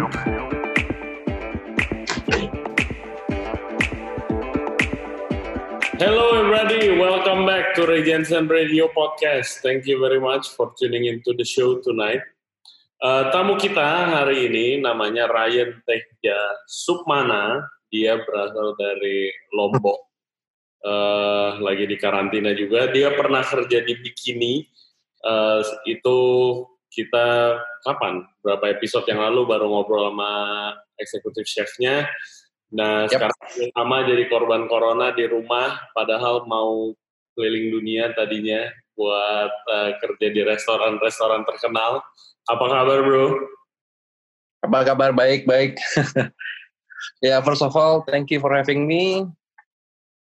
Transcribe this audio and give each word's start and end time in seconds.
Hello 0.00 0.08
everybody, 6.32 6.96
welcome 6.96 7.44
back 7.44 7.76
to 7.76 7.84
Ray 7.84 8.00
Jensen 8.08 8.48
Radio 8.48 8.88
Podcast. 8.96 9.60
Thank 9.60 9.84
you 9.84 10.00
very 10.00 10.16
much 10.16 10.56
for 10.56 10.72
tuning 10.80 11.04
into 11.04 11.36
the 11.36 11.44
show 11.44 11.84
tonight. 11.84 12.24
Uh, 12.96 13.28
tamu 13.28 13.60
kita 13.60 14.08
hari 14.08 14.48
ini 14.48 14.80
namanya 14.80 15.28
Ryan 15.28 15.84
Teja 15.84 16.40
Sukmana. 16.64 17.68
Dia 17.92 18.24
berasal 18.24 18.80
dari 18.80 19.28
Lombok. 19.52 20.00
Uh, 20.80 21.60
lagi 21.60 21.84
di 21.84 22.00
karantina 22.00 22.56
juga. 22.56 22.88
Dia 22.88 23.12
pernah 23.12 23.44
kerja 23.44 23.84
di 23.84 24.00
Bikini. 24.00 24.64
Uh, 25.20 25.60
itu 25.84 26.16
kita 26.90 27.56
kapan? 27.86 28.26
Berapa 28.42 28.74
episode 28.74 29.06
yang 29.06 29.22
lalu 29.22 29.46
baru 29.46 29.70
ngobrol 29.70 30.10
sama 30.10 30.32
eksekutif 30.98 31.46
chefnya 31.46 32.10
Nah, 32.70 33.06
yep. 33.06 33.18
sekarang 33.18 33.38
sama 33.74 34.06
jadi 34.06 34.30
korban 34.30 34.70
corona 34.70 35.10
di 35.10 35.26
rumah, 35.26 35.90
padahal 35.90 36.46
mau 36.46 36.94
keliling 37.34 37.74
dunia 37.74 38.14
tadinya 38.14 38.70
buat 38.94 39.50
uh, 39.66 39.90
kerja 39.98 40.26
di 40.30 40.40
restoran-restoran 40.46 41.42
terkenal. 41.42 41.98
Apa 42.46 42.64
kabar, 42.70 42.98
bro? 43.02 43.26
Apa 44.62 44.78
kabar? 44.86 45.10
Baik, 45.10 45.50
baik. 45.50 45.82
ya, 47.26 47.34
yeah, 47.34 47.38
first 47.42 47.66
of 47.66 47.74
all, 47.74 48.06
thank 48.06 48.30
you 48.30 48.38
for 48.38 48.54
having 48.54 48.86
me. 48.86 49.26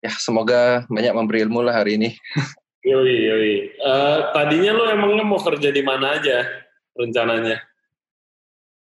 Ya, 0.04 0.12
semoga 0.20 0.84
banyak 0.92 1.16
memberi 1.16 1.48
ilmu 1.48 1.64
lah 1.64 1.80
hari 1.80 1.96
ini. 1.96 2.12
yoi, 2.84 3.16
yoi. 3.28 3.54
Uh, 3.80 4.30
tadinya 4.36 4.72
lo 4.76 4.84
emangnya 4.92 5.24
mau 5.24 5.40
kerja 5.40 5.72
di 5.72 5.82
mana 5.84 6.20
aja 6.20 6.44
rencananya? 6.96 7.60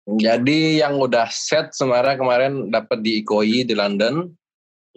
Jadi 0.03 0.83
yang 0.83 0.99
udah 0.99 1.31
set 1.31 1.71
sebenarnya 1.71 2.19
kemarin 2.19 2.53
dapat 2.75 2.99
di 3.07 3.23
IKOI 3.23 3.63
di 3.63 3.75
London, 3.79 4.35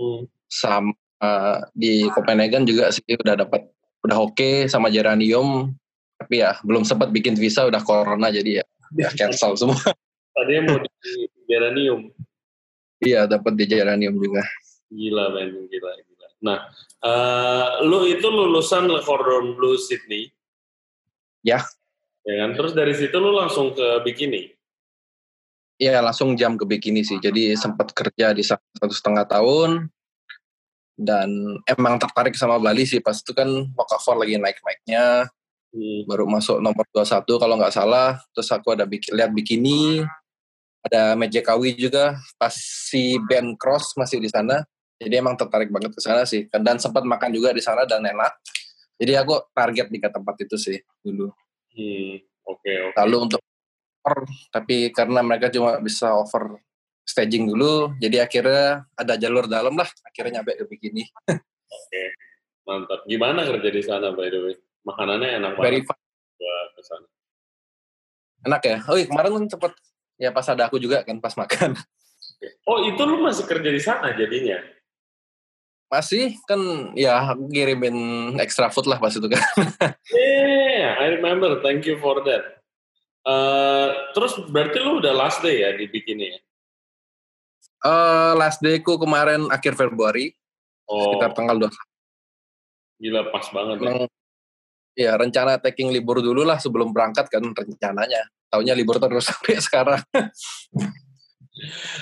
hmm. 0.02 0.26
sama 0.50 0.92
uh, 1.22 1.62
di 1.78 2.10
Copenhagen 2.10 2.66
juga 2.66 2.90
sih 2.90 3.06
udah 3.14 3.38
dapat 3.46 3.70
udah 4.02 4.18
oke 4.18 4.34
okay, 4.34 4.56
sama 4.66 4.90
Geranium, 4.90 5.78
tapi 6.18 6.42
ya 6.42 6.58
belum 6.66 6.82
sempat 6.82 7.14
bikin 7.14 7.38
visa 7.38 7.70
udah 7.70 7.82
corona 7.86 8.34
jadi 8.34 8.62
ya 8.62 8.66
ya 8.98 9.10
cancel 9.14 9.54
semua. 9.54 9.78
Tadi 10.36 10.54
mau 10.66 10.82
di 10.82 10.90
Geranium. 11.46 12.10
Iya 13.06 13.30
dapat 13.30 13.54
di 13.56 13.66
Geranium 13.70 14.18
juga. 14.18 14.42
Gila 14.90 15.38
men, 15.38 15.70
gila 15.70 15.92
gila. 16.02 16.15
Nah, 16.44 16.68
uh, 17.04 17.86
lu 17.86 18.10
itu 18.10 18.28
lulusan 18.28 18.90
Le 18.90 19.00
Cordon 19.06 19.56
Bleu 19.56 19.80
Sydney. 19.80 20.34
Ya. 21.46 21.64
Ya 22.26 22.36
kan, 22.42 22.58
terus 22.58 22.74
dari 22.74 22.98
situ 22.98 23.16
lu 23.22 23.38
langsung 23.38 23.72
ke 23.78 24.02
Bikini. 24.02 24.56
Iya 25.76 26.00
langsung 26.00 26.40
jam 26.40 26.56
ke 26.56 26.64
bikini 26.64 27.04
sih. 27.04 27.20
Jadi 27.20 27.52
sempat 27.60 27.92
kerja 27.92 28.32
di 28.32 28.40
satu 28.40 28.88
setengah 28.88 29.28
tahun 29.28 29.92
dan 30.96 31.60
emang 31.68 32.00
tertarik 32.00 32.32
sama 32.40 32.56
Bali 32.56 32.88
sih 32.88 33.04
pas 33.04 33.20
itu 33.20 33.36
kan 33.36 33.48
Wakafor 33.76 34.16
lagi 34.16 34.40
naik-naiknya 34.40 35.28
hmm. 35.76 36.08
baru 36.08 36.24
masuk 36.24 36.64
nomor 36.64 36.88
21 36.96 37.28
kalau 37.28 37.56
nggak 37.60 37.76
salah 37.76 38.16
terus 38.32 38.48
aku 38.48 38.72
ada 38.72 38.88
bikin 38.88 39.20
lihat 39.20 39.36
bikini 39.36 40.08
ada 40.88 41.20
Mejekawi 41.20 41.76
juga 41.76 42.16
pas 42.40 42.56
si 42.56 43.20
Ben 43.28 43.60
Cross 43.60 44.00
masih 44.00 44.24
di 44.24 44.32
sana 44.32 44.64
jadi 44.96 45.20
emang 45.20 45.36
tertarik 45.36 45.68
banget 45.72 45.92
ke 45.92 46.02
sana 46.02 46.24
sih. 46.24 46.48
Dan 46.48 46.80
sempat 46.80 47.04
makan 47.04 47.36
juga 47.36 47.52
di 47.52 47.60
sana 47.60 47.84
dan 47.84 48.04
enak. 48.04 48.40
Jadi 48.96 49.12
aku 49.20 49.52
target 49.52 49.92
di 49.92 50.00
tempat 50.00 50.36
itu 50.40 50.56
sih 50.56 50.80
dulu. 51.04 51.28
Hmm, 51.76 52.24
oke 52.48 52.64
okay, 52.64 52.76
okay. 52.88 52.96
lalu 53.04 53.28
untuk 53.28 53.42
tapi 54.48 54.96
karena 54.96 55.20
mereka 55.20 55.52
cuma 55.52 55.76
bisa 55.84 56.16
over 56.16 56.64
staging 57.04 57.52
dulu 57.52 57.92
jadi 58.00 58.24
akhirnya 58.24 58.88
ada 58.96 59.20
jalur 59.20 59.52
dalam 59.52 59.76
lah. 59.76 59.90
Akhirnya 60.08 60.40
nyampe 60.40 60.56
ke 60.56 60.66
begini 60.72 61.04
oke 61.76 62.04
mantap. 62.64 63.00
Gimana 63.04 63.44
kerja 63.44 63.70
di 63.70 63.84
sana 63.84 64.16
by 64.16 64.28
the 64.32 64.40
way? 64.40 64.56
Makanannya 64.88 65.30
enak 65.44 65.52
Very 65.60 65.84
banget 65.84 66.68
ke 66.72 66.82
sana. 66.86 67.08
Enak 68.48 68.62
ya? 68.64 68.78
Oh 68.88 68.96
iya 68.96 69.06
kemarin 69.12 69.32
kan 69.36 69.46
cepet 69.52 69.74
ya 70.16 70.30
pas 70.32 70.48
ada 70.48 70.64
aku 70.72 70.80
juga 70.80 71.04
kan 71.04 71.20
pas 71.20 71.36
makan. 71.36 71.76
Oh 72.70 72.88
itu 72.88 73.02
lu 73.04 73.20
masih 73.20 73.44
kerja 73.44 73.68
di 73.68 73.82
sana 73.84 74.16
jadinya 74.16 74.75
masih 75.86 76.36
kan 76.50 76.60
ya 76.98 77.34
kirimin 77.54 77.96
extra 78.42 78.68
food 78.74 78.90
lah 78.90 78.98
pas 78.98 79.14
itu 79.14 79.30
kan 79.30 79.40
yeah 80.12 80.98
I 80.98 81.16
remember 81.18 81.62
thank 81.62 81.86
you 81.86 82.02
for 82.02 82.20
that 82.26 82.56
Uh, 83.26 84.14
terus 84.14 84.38
berarti 84.54 84.78
lu 84.78 85.02
udah 85.02 85.10
last 85.10 85.42
day 85.42 85.66
ya 85.66 85.74
di 85.74 85.90
bikini 85.90 86.30
ya? 86.30 86.40
Uh, 87.82 88.38
last 88.38 88.62
day 88.62 88.78
ku 88.86 89.02
kemarin 89.02 89.50
akhir 89.50 89.74
Februari. 89.74 90.30
Oh. 90.86 91.18
Sekitar 91.18 91.34
tanggal 91.34 91.58
2. 91.58 93.02
Gila 93.02 93.34
pas 93.34 93.46
banget 93.50 93.78
ya. 93.82 93.94
Ya 94.96 95.12
rencana 95.18 95.58
taking 95.58 95.90
libur 95.90 96.22
dulu 96.22 96.46
lah 96.46 96.62
sebelum 96.62 96.94
berangkat 96.94 97.26
kan 97.34 97.42
rencananya. 97.42 98.30
Taunya 98.54 98.78
libur 98.78 99.02
terus 99.02 99.26
sampai 99.34 99.58
sekarang. 99.58 100.02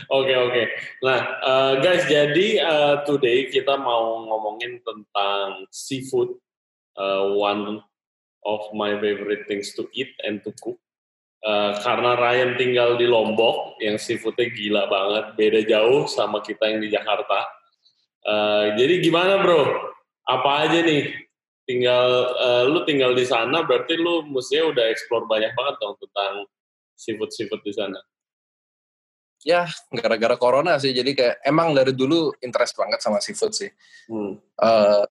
Oke 0.09 0.33
oke. 0.33 0.63
Nah 1.05 1.19
uh, 1.45 1.73
guys 1.77 2.09
jadi 2.09 2.47
uh, 2.65 2.95
today 3.05 3.53
kita 3.53 3.77
mau 3.77 4.25
ngomongin 4.25 4.81
tentang 4.81 5.69
seafood. 5.69 6.33
Uh, 6.93 7.33
one 7.37 7.81
of 8.45 8.61
my 8.77 8.93
favorite 9.01 9.49
things 9.49 9.73
to 9.73 9.89
eat 9.97 10.13
and 10.25 10.45
to 10.45 10.53
cook. 10.61 10.77
Uh, 11.43 11.75
karena 11.83 12.15
Ryan 12.15 12.51
tinggal 12.55 12.95
di 12.95 13.03
Lombok 13.03 13.75
yang 13.83 13.99
seafoodnya 13.99 14.47
gila 14.47 14.87
banget, 14.87 15.25
beda 15.35 15.59
jauh 15.67 16.07
sama 16.07 16.39
kita 16.39 16.71
yang 16.71 16.79
di 16.79 16.87
Jakarta. 16.87 17.49
Uh, 18.23 18.77
jadi 18.79 19.03
gimana 19.03 19.43
bro? 19.43 19.91
Apa 20.23 20.69
aja 20.69 20.79
nih? 20.85 21.11
Tinggal 21.67 22.07
uh, 22.39 22.63
lu 22.67 22.87
tinggal 22.87 23.11
di 23.11 23.27
sana, 23.27 23.63
berarti 23.67 23.99
lu 23.99 24.23
mestinya 24.31 24.71
udah 24.71 24.85
explore 24.87 25.27
banyak 25.27 25.51
banget 25.51 25.75
dong 25.83 25.95
tentang 25.99 26.47
seafood 26.95 27.31
seafood 27.35 27.59
di 27.65 27.75
sana. 27.75 27.99
Ya, 29.43 29.67
gara-gara 29.91 30.39
corona 30.39 30.79
sih. 30.79 30.95
Jadi 30.95 31.15
kayak 31.15 31.43
emang 31.43 31.75
dari 31.75 31.91
dulu 31.91 32.31
interest 32.39 32.79
banget 32.79 32.99
sama 33.03 33.19
seafood 33.19 33.51
sih. 33.51 33.71
Hmm. 34.07 34.39
Uh, 34.55 35.03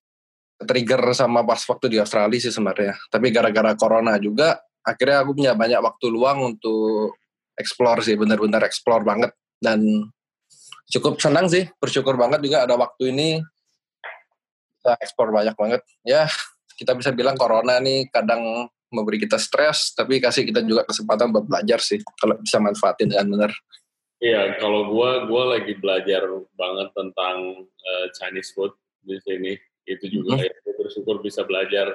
trigger 0.63 1.13
sama 1.13 1.45
pas 1.45 1.61
waktu 1.61 1.93
di 1.93 1.97
Australia 2.01 2.39
sih 2.41 2.49
sebenarnya. 2.49 2.97
Tapi 3.13 3.29
gara-gara 3.29 3.77
corona 3.77 4.17
juga 4.17 4.57
akhirnya 4.83 5.23
aku 5.23 5.31
punya 5.39 5.53
banyak 5.55 5.79
waktu 5.79 6.05
luang 6.11 6.53
untuk 6.53 7.15
explore 7.55 8.03
sih 8.03 8.19
benar-benar 8.19 8.67
explore 8.67 9.05
banget 9.07 9.31
dan 9.63 9.79
cukup 10.91 11.17
senang 11.23 11.47
sih 11.47 11.63
bersyukur 11.79 12.19
banget 12.19 12.43
juga 12.43 12.67
ada 12.67 12.75
waktu 12.75 13.15
ini 13.15 13.39
kita 14.83 14.93
explore 14.99 15.31
banyak 15.31 15.55
banget 15.55 15.81
ya 16.03 16.27
kita 16.75 16.91
bisa 16.99 17.15
bilang 17.15 17.39
corona 17.39 17.79
nih 17.79 18.11
kadang 18.11 18.67
memberi 18.91 19.23
kita 19.23 19.39
stres 19.39 19.95
tapi 19.95 20.19
kasih 20.19 20.43
kita 20.43 20.61
juga 20.61 20.83
kesempatan 20.83 21.31
buat 21.31 21.47
belajar 21.47 21.79
sih 21.79 22.03
kalau 22.19 22.35
bisa 22.43 22.59
manfaatin 22.59 23.09
dengan 23.09 23.27
benar 23.31 23.51
iya 24.23 24.55
kalau 24.57 24.87
gua 24.87 25.27
gua 25.27 25.59
lagi 25.59 25.75
belajar 25.75 26.23
banget 26.55 26.89
tentang 26.95 27.67
uh, 27.67 28.05
Chinese 28.15 28.55
food 28.55 28.71
di 29.03 29.19
sini. 29.21 29.53
Itu 29.83 30.07
juga 30.07 30.39
mm 30.39 30.41
-hmm. 30.47 30.63
ya 30.63 30.71
bersyukur 30.79 31.19
bisa 31.19 31.43
belajar 31.43 31.91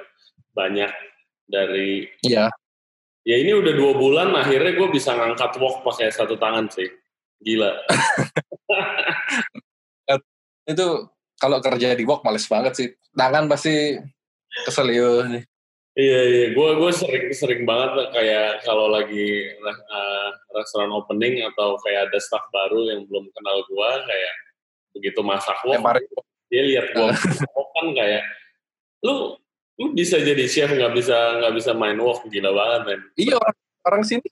banyak 0.53 0.93
dari 1.49 2.05
iya. 2.21 2.53
Ya 3.27 3.35
ini 3.35 3.51
udah 3.51 3.73
dua 3.75 3.93
bulan 3.99 4.31
akhirnya 4.31 4.73
gue 4.73 4.87
bisa 4.89 5.13
ngangkat 5.13 5.59
wok 5.59 5.85
pakai 5.85 6.09
satu 6.09 6.39
tangan 6.39 6.71
sih. 6.71 6.87
Gila. 7.43 7.75
Itu 10.71 11.11
kalau 11.37 11.59
kerja 11.59 11.93
di 11.93 12.07
wok 12.07 12.23
males 12.23 12.47
banget 12.47 12.73
sih. 12.79 12.87
Tangan 13.13 13.51
pasti 13.51 13.99
kesel 14.65 14.95
ya. 14.95 15.27
nih 15.29 15.43
Iya 15.97 16.19
iya, 16.29 16.45
gue 16.53 16.69
gue 16.79 16.91
sering 16.93 17.25
sering 17.33 17.61
banget 17.65 18.13
kayak 18.13 18.61
kalau 18.61 18.87
lagi 18.93 19.51
uh, 19.65 20.27
restoran 20.53 20.93
opening 20.93 21.41
atau 21.49 21.75
kayak 21.81 22.13
ada 22.13 22.19
staff 22.21 22.45
baru 22.53 22.93
yang 22.93 23.09
belum 23.09 23.25
kenal 23.33 23.57
gue 23.65 23.89
kayak 24.05 24.33
begitu 24.95 25.19
masak 25.25 25.57
wok, 25.65 25.81
dia 26.47 26.61
lihat 26.65 26.93
gue 26.93 27.09
kan 27.49 27.87
kayak 27.97 28.23
lu 29.01 29.33
lu 29.79 29.95
bisa 29.95 30.21
jadi 30.21 30.45
chef 30.45 30.71
nggak 30.71 30.93
bisa 30.93 31.17
nggak 31.41 31.53
bisa 31.57 31.71
main 31.73 31.97
wok. 31.97 32.21
Gila 32.29 32.51
banget 32.53 32.81
men. 32.85 33.01
Iya 33.17 33.35
orang, 33.41 33.57
orang 33.89 34.03
sini 34.05 34.27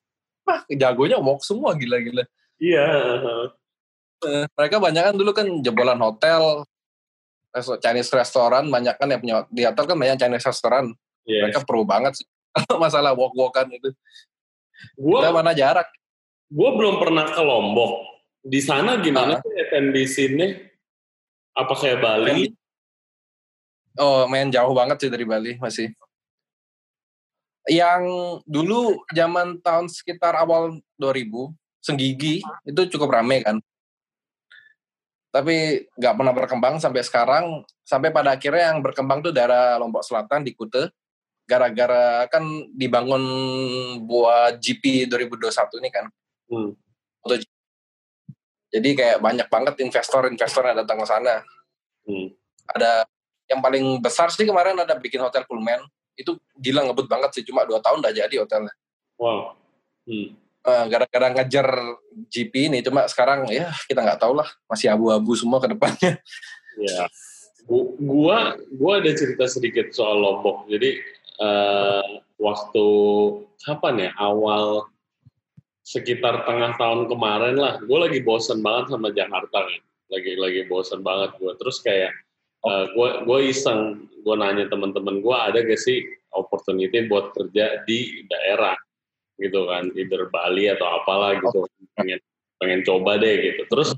mah 0.45 0.63
jagonya 0.71 1.17
wok 1.19 1.41
semua 1.41 1.73
gila-gila. 1.73 2.23
Iya 2.61 2.87
uh, 4.23 4.45
mereka 4.55 4.77
banyak 4.81 5.03
kan 5.03 5.15
dulu 5.17 5.31
kan 5.33 5.47
jebolan 5.61 5.99
hotel 5.99 6.65
Chinese 7.81 8.13
restoran 8.13 8.69
banyak 8.69 8.93
kan 8.97 9.09
yang 9.09 9.21
punya 9.21 9.35
di 9.49 9.65
hotel 9.65 9.85
kan 9.89 9.97
banyak 9.97 10.17
Chinese 10.21 10.45
restoran 10.45 10.93
yeah. 11.27 11.45
mereka 11.45 11.61
perlu 11.67 11.83
banget 11.83 12.23
sih 12.23 12.27
masalah 12.83 13.13
wok-wokan 13.13 13.69
itu 13.69 13.91
gua, 14.97 15.27
kita 15.27 15.31
mana 15.35 15.51
jarak 15.53 15.87
gue 16.47 16.69
belum 16.73 16.97
pernah 16.97 17.27
ke 17.29 17.41
Lombok 17.43 17.93
di 18.41 18.63
sana 18.63 18.97
gimana 19.03 19.43
sih 19.43 19.53
F&B 19.67 19.95
sini 20.07 20.47
apa 21.53 21.73
kayak 21.75 21.99
Bali 21.99 22.55
Oh, 23.97 24.29
main 24.29 24.53
jauh 24.53 24.77
banget 24.77 24.97
sih 25.01 25.09
dari 25.09 25.25
Bali 25.25 25.57
masih. 25.57 25.89
Yang 27.65 28.03
dulu 28.45 29.01
zaman 29.09 29.57
tahun 29.59 29.89
sekitar 29.89 30.37
awal 30.37 30.79
2000 30.95 31.51
Senggigi 31.81 32.45
itu 32.63 32.81
cukup 32.93 33.17
rame 33.17 33.41
kan. 33.41 33.57
Tapi 35.33 35.87
nggak 35.97 36.13
pernah 36.13 36.33
berkembang 36.33 36.75
sampai 36.77 37.01
sekarang. 37.01 37.65
Sampai 37.81 38.13
pada 38.13 38.37
akhirnya 38.37 38.71
yang 38.71 38.85
berkembang 38.85 39.25
tuh 39.25 39.33
daerah 39.33 39.81
Lombok 39.81 40.05
Selatan 40.05 40.45
di 40.45 40.53
Kute. 40.53 40.93
Gara-gara 41.47 42.27
kan 42.27 42.43
dibangun 42.75 43.23
buat 44.03 44.59
GP 44.59 45.07
2021 45.07 45.79
ini 45.79 45.89
kan. 45.89 46.05
Hmm. 46.51 46.75
Jadi 48.67 48.89
kayak 48.99 49.23
banyak 49.23 49.47
banget 49.47 49.79
investor-investor 49.79 50.63
yang 50.67 50.77
datang 50.83 50.99
ke 50.99 51.07
sana. 51.07 51.39
Hmm. 52.03 52.35
Ada 52.67 53.07
yang 53.47 53.63
paling 53.63 54.03
besar 54.03 54.27
sih 54.27 54.43
kemarin 54.43 54.75
ada 54.75 54.99
bikin 54.99 55.23
hotel 55.23 55.47
Pullman. 55.47 55.87
Itu 56.19 56.35
gila 56.59 56.83
ngebut 56.83 57.07
banget 57.07 57.31
sih, 57.39 57.43
cuma 57.47 57.63
dua 57.63 57.79
tahun 57.79 58.03
udah 58.03 58.11
jadi 58.11 58.35
hotelnya. 58.43 58.73
Wow. 59.15 59.55
Hmm. 60.03 60.35
Uh, 60.67 60.85
gara-gara 60.91 61.31
ngejar 61.31 61.67
GP 62.27 62.67
ini, 62.67 62.83
cuma 62.83 63.07
sekarang 63.07 63.47
ya 63.47 63.71
kita 63.87 64.03
nggak 64.03 64.19
tahu 64.19 64.35
lah, 64.35 64.51
masih 64.67 64.91
abu-abu 64.91 65.31
semua 65.31 65.63
ke 65.63 65.71
depannya. 65.71 66.19
Ya, 66.77 67.07
gua 67.65 68.59
gua 68.75 68.99
ada 68.99 69.09
cerita 69.15 69.47
sedikit 69.47 69.95
soal 69.95 70.19
Lombok. 70.19 70.67
Jadi 70.67 70.99
uh, 71.41 72.21
waktu 72.37 72.85
kapan 73.65 73.95
ya? 74.07 74.11
Awal 74.17 74.85
sekitar 75.87 76.43
tengah 76.43 76.75
tahun 76.75 77.07
kemarin 77.07 77.55
lah, 77.55 77.79
gue 77.79 77.95
lagi 77.95 78.19
bosen 78.19 78.59
banget 78.59 78.91
sama 78.91 79.07
Jakarta 79.15 79.63
kan, 79.63 79.81
lagi 80.11 80.35
lagi 80.35 80.61
bosen 80.67 80.99
banget 80.99 81.31
gue. 81.39 81.53
Terus 81.63 81.79
kayak 81.79 82.11
uh, 82.67 82.91
gue 82.91 83.09
gue 83.23 83.39
iseng, 83.55 84.11
gue 84.19 84.35
nanya 84.35 84.67
teman-teman 84.67 85.23
gue 85.23 85.31
ada 85.31 85.63
gak 85.63 85.79
sih 85.79 86.03
opportunity 86.35 87.07
buat 87.07 87.31
kerja 87.31 87.87
di 87.87 88.27
daerah? 88.27 88.75
Gitu 89.39 89.69
kan, 89.69 89.87
either 89.95 90.27
Bali 90.27 90.67
atau 90.67 90.97
apalah 90.97 91.39
gitu, 91.39 91.63
pengen 91.95 92.19
pengen 92.59 92.81
coba 92.83 93.15
deh 93.21 93.37
gitu. 93.37 93.63
Terus 93.69 93.95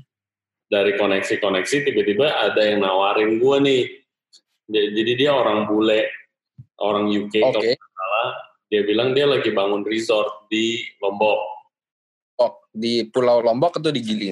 dari 0.70 0.94
koneksi-koneksi 0.94 1.76
tiba-tiba 1.90 2.28
ada 2.28 2.60
yang 2.62 2.86
nawarin 2.86 3.42
gue 3.42 3.56
nih, 3.66 3.82
jadi 4.70 5.12
dia 5.18 5.34
orang 5.34 5.66
bule, 5.66 6.06
orang 6.80 7.08
UK 7.08 7.34
okay. 7.44 7.76
kalau 7.76 7.92
salah, 7.96 8.28
dia 8.72 8.82
bilang 8.84 9.12
dia 9.12 9.28
lagi 9.28 9.52
bangun 9.52 9.84
resort 9.84 10.48
di 10.48 10.80
Lombok 11.00 11.60
di 12.74 13.06
Pulau 13.10 13.42
Lombok 13.42 13.82
atau 13.82 13.90
di 13.90 14.00
Gili? 14.02 14.30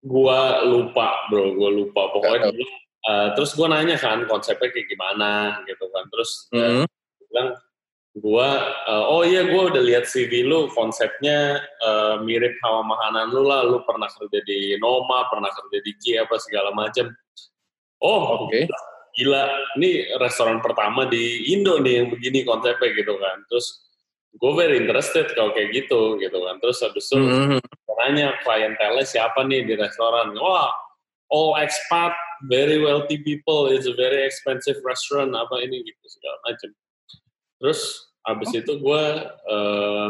Gua 0.00 0.64
lupa, 0.64 1.28
bro. 1.28 1.52
Gua 1.52 1.70
lupa. 1.70 2.08
Pokoknya 2.14 2.52
dulu, 2.52 2.64
uh, 3.08 3.28
terus 3.36 3.52
gua 3.52 3.76
nanya 3.76 4.00
kan 4.00 4.24
konsepnya 4.24 4.72
kayak 4.72 4.88
gimana 4.88 5.60
gitu 5.68 5.84
kan. 5.92 6.04
Terus 6.08 6.30
mm 6.52 6.60
-hmm. 6.62 6.84
bilang 7.28 7.48
gua 8.16 8.48
uh, 8.88 9.04
oh 9.12 9.22
iya 9.28 9.44
gua 9.44 9.68
udah 9.68 9.82
lihat 9.84 10.08
CV 10.08 10.46
lu 10.46 10.72
konsepnya 10.72 11.60
uh, 11.84 12.16
mirip 12.24 12.56
sama 12.64 12.96
makanan 12.96 13.28
lu 13.28 13.44
lah 13.44 13.60
lu 13.68 13.84
pernah 13.84 14.08
kerja 14.08 14.40
di 14.40 14.80
Noma 14.80 15.28
pernah 15.28 15.52
kerja 15.52 15.78
di 15.84 15.92
Ki 16.00 16.16
apa 16.16 16.40
segala 16.40 16.72
macam 16.72 17.12
oh 18.00 18.48
oke 18.48 18.56
okay. 18.56 18.64
Gila 19.16 19.48
ini 19.80 20.04
restoran 20.20 20.60
pertama 20.60 21.08
di 21.08 21.52
Indo 21.56 21.80
nih 21.80 22.04
yang 22.04 22.08
begini 22.12 22.44
konsepnya 22.44 22.92
gitu 22.92 23.16
kan. 23.16 23.42
Terus 23.48 23.66
gue 24.36 24.52
very 24.52 24.76
interested 24.84 25.32
kalau 25.32 25.56
kayak 25.56 25.72
gitu 25.72 26.20
gitu 26.20 26.38
kan. 26.44 26.60
Terus 26.60 26.78
habis 26.84 27.04
itu 27.08 27.16
mm-hmm. 27.16 27.60
nanya 27.96 28.36
klientelnya 28.44 29.04
siapa 29.08 29.42
nih 29.48 29.64
di 29.64 29.74
restoran. 29.74 30.36
Wah 30.36 30.70
all 31.32 31.58
expat 31.58 32.14
very 32.46 32.78
wealthy 32.78 33.18
people 33.18 33.66
it's 33.66 33.90
a 33.90 33.96
very 33.98 34.22
expensive 34.22 34.78
restaurant 34.86 35.34
apa 35.34 35.58
ini 35.58 35.82
gitu 35.82 36.06
segala 36.06 36.38
macam 36.46 36.70
terus 37.58 37.80
habis 38.22 38.54
oh. 38.54 38.58
itu 38.62 38.72
gue 38.78 39.04
uh, 39.50 40.08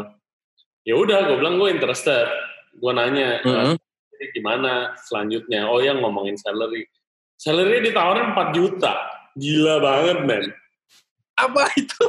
ya 0.87 0.95
udah 0.95 1.19
gue 1.27 1.37
bilang 1.37 1.59
gue 1.59 1.69
interested. 1.69 2.31
Gue 2.77 2.91
nanya 2.95 3.43
mm-hmm. 3.43 3.75
uh, 3.75 4.29
gimana 4.33 4.95
selanjutnya? 5.05 5.67
Oh 5.67 5.83
yang 5.83 5.99
ngomongin 5.99 6.39
salary 6.39 6.87
salary 7.37 7.85
ditawarin 7.85 8.33
4 8.33 8.57
juta. 8.57 8.93
Gila 9.37 9.79
banget 9.79 10.17
men. 10.25 10.43
Apa 11.37 11.69
itu? 11.77 12.03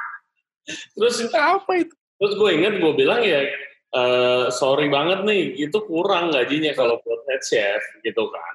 Terus 0.96 1.16
apa 1.32 1.72
itu? 1.80 1.94
terus 2.16 2.32
gue 2.32 2.48
inget 2.48 2.80
gue 2.80 2.92
bilang 2.96 3.20
ya 3.20 3.44
uh, 3.92 4.48
sorry 4.48 4.88
banget 4.88 5.20
nih 5.22 5.68
itu 5.68 5.78
kurang 5.84 6.32
gajinya 6.32 6.72
kalau 6.72 6.96
buat 7.04 7.20
head 7.28 7.42
chef 7.44 7.82
gitu 8.00 8.24
kan. 8.32 8.54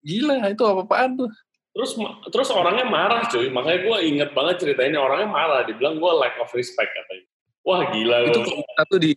Gila 0.00 0.48
itu 0.48 0.64
apa 0.64 0.82
apaan 0.88 1.20
tuh? 1.20 1.30
Terus 1.76 1.92
terus 2.32 2.48
orangnya 2.50 2.88
marah 2.88 3.28
cuy. 3.28 3.52
Makanya 3.52 3.78
gue 3.84 3.96
inget 4.08 4.30
banget 4.32 4.64
cerita 4.64 4.80
ini 4.82 4.96
orangnya 4.96 5.28
marah. 5.28 5.60
Dibilang 5.68 6.00
gue 6.00 6.12
lack 6.16 6.40
of 6.40 6.48
respect 6.56 6.88
katanya. 6.88 7.28
Wah 7.60 7.80
gila 7.92 8.16
itu 8.32 8.40
satu 8.80 8.96
di 8.96 9.12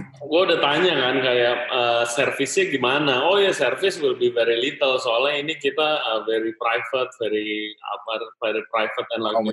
gue 0.00 0.40
udah 0.48 0.58
tanya 0.64 0.96
kan 0.96 1.16
kayak 1.20 1.56
uh, 1.68 2.04
servisnya 2.08 2.64
gimana? 2.72 3.28
Oh 3.28 3.36
ya 3.36 3.52
service 3.52 4.00
will 4.00 4.16
be 4.16 4.32
very 4.32 4.56
little. 4.56 4.96
Soalnya 4.96 5.44
ini 5.44 5.54
kita 5.60 6.00
uh, 6.00 6.24
very 6.24 6.56
private 6.56 7.12
very 7.20 7.76
apa 7.76 8.12
very 8.40 8.64
private 8.72 9.08
and 9.12 9.20
like 9.20 9.36
oh. 9.36 9.44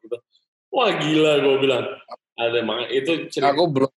gitu. 0.00 0.16
Wah 0.72 0.96
gila 0.96 1.32
gue 1.44 1.56
bilang. 1.60 1.84
Ada 2.36 2.60
emang 2.60 2.88
itu 2.88 3.28
cerita 3.32 3.52
aku 3.52 3.64
belum 3.68 3.90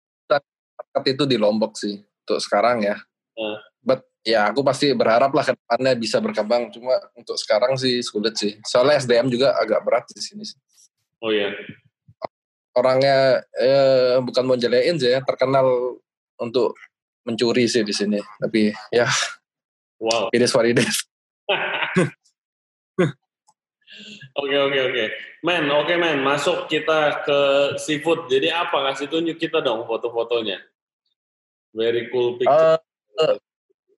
itu 1.04 1.24
di 1.28 1.38
Lombok 1.40 1.80
sih 1.80 1.96
untuk 1.96 2.40
sekarang 2.44 2.84
ya. 2.84 3.00
Uh. 3.40 3.56
but 3.80 4.04
ya 4.20 4.52
aku 4.52 4.60
pasti 4.68 4.92
berharap 4.92 5.32
lah 5.32 5.48
ke 5.48 5.56
depannya 5.56 5.96
bisa 5.96 6.20
berkembang. 6.20 6.76
Cuma 6.76 7.00
untuk 7.16 7.40
sekarang 7.40 7.80
sih 7.80 8.04
sulit 8.04 8.36
sih. 8.36 8.60
Soalnya 8.68 9.00
SDM 9.00 9.32
juga 9.32 9.56
agak 9.56 9.80
berat 9.88 10.04
di 10.12 10.20
sini 10.20 10.44
sih. 10.44 10.60
Oh 11.24 11.32
ya 11.32 11.56
orangnya 12.80 13.44
eh, 13.60 14.18
bukan 14.24 14.44
mau 14.48 14.56
jelein 14.56 14.96
sih 14.96 15.12
ya, 15.12 15.20
terkenal 15.22 16.00
untuk 16.40 16.80
mencuri 17.28 17.68
sih 17.68 17.84
di 17.84 17.92
sini. 17.92 18.20
Tapi 18.40 18.72
ya, 18.96 19.06
wow, 20.00 20.32
it 20.32 20.40
is 20.40 20.56
what 20.56 20.66
it 20.66 20.80
is. 20.80 20.98
Oke 24.40 24.56
oke 24.56 24.80
oke, 24.80 25.06
men 25.44 25.68
oke 25.68 25.84
okay, 25.84 25.98
men 26.00 26.24
masuk 26.24 26.72
kita 26.72 27.26
ke 27.28 27.40
seafood. 27.82 28.32
Jadi 28.32 28.48
apa 28.48 28.88
kasih 28.92 29.12
tunjuk 29.12 29.36
kita 29.36 29.60
dong 29.60 29.84
foto-fotonya. 29.84 30.64
Very 31.76 32.08
cool 32.08 32.40
picture. 32.40 32.80
Uh, 33.20 33.36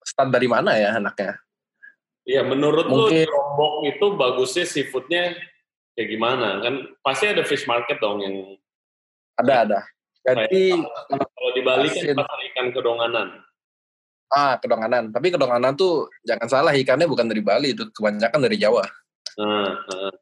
start 0.02 0.34
dari 0.34 0.50
mana 0.50 0.74
ya 0.80 0.98
anaknya? 0.98 1.38
Iya 2.26 2.42
menurut 2.48 2.90
Mungkin... 2.90 3.28
lu 3.28 3.30
Lombok 3.30 3.74
itu 3.86 4.06
bagusnya 4.18 4.66
seafoodnya 4.66 5.38
kayak 5.94 6.10
gimana? 6.10 6.64
Kan 6.66 6.74
pasti 7.06 7.30
ada 7.30 7.46
fish 7.46 7.70
market 7.70 8.02
dong 8.02 8.24
yang 8.24 8.58
ada 9.40 9.54
ada. 9.68 9.80
Jadi 10.22 10.78
kalau 11.10 11.52
di 11.58 11.62
Bali 11.66 11.88
kan 11.90 12.14
pasar 12.22 12.40
ikan 12.54 12.68
kedonganan. 12.70 13.28
Ah, 14.32 14.56
kedonganan. 14.62 15.12
Tapi 15.12 15.28
kedonganan 15.34 15.76
tuh 15.76 16.08
jangan 16.24 16.48
salah 16.48 16.74
ikannya 16.78 17.10
bukan 17.10 17.28
dari 17.28 17.44
Bali, 17.44 17.76
itu 17.76 17.90
kebanyakan 17.92 18.40
dari 18.48 18.58
Jawa. 18.62 18.86
Uh, 19.36 19.76
uh. 19.76 20.14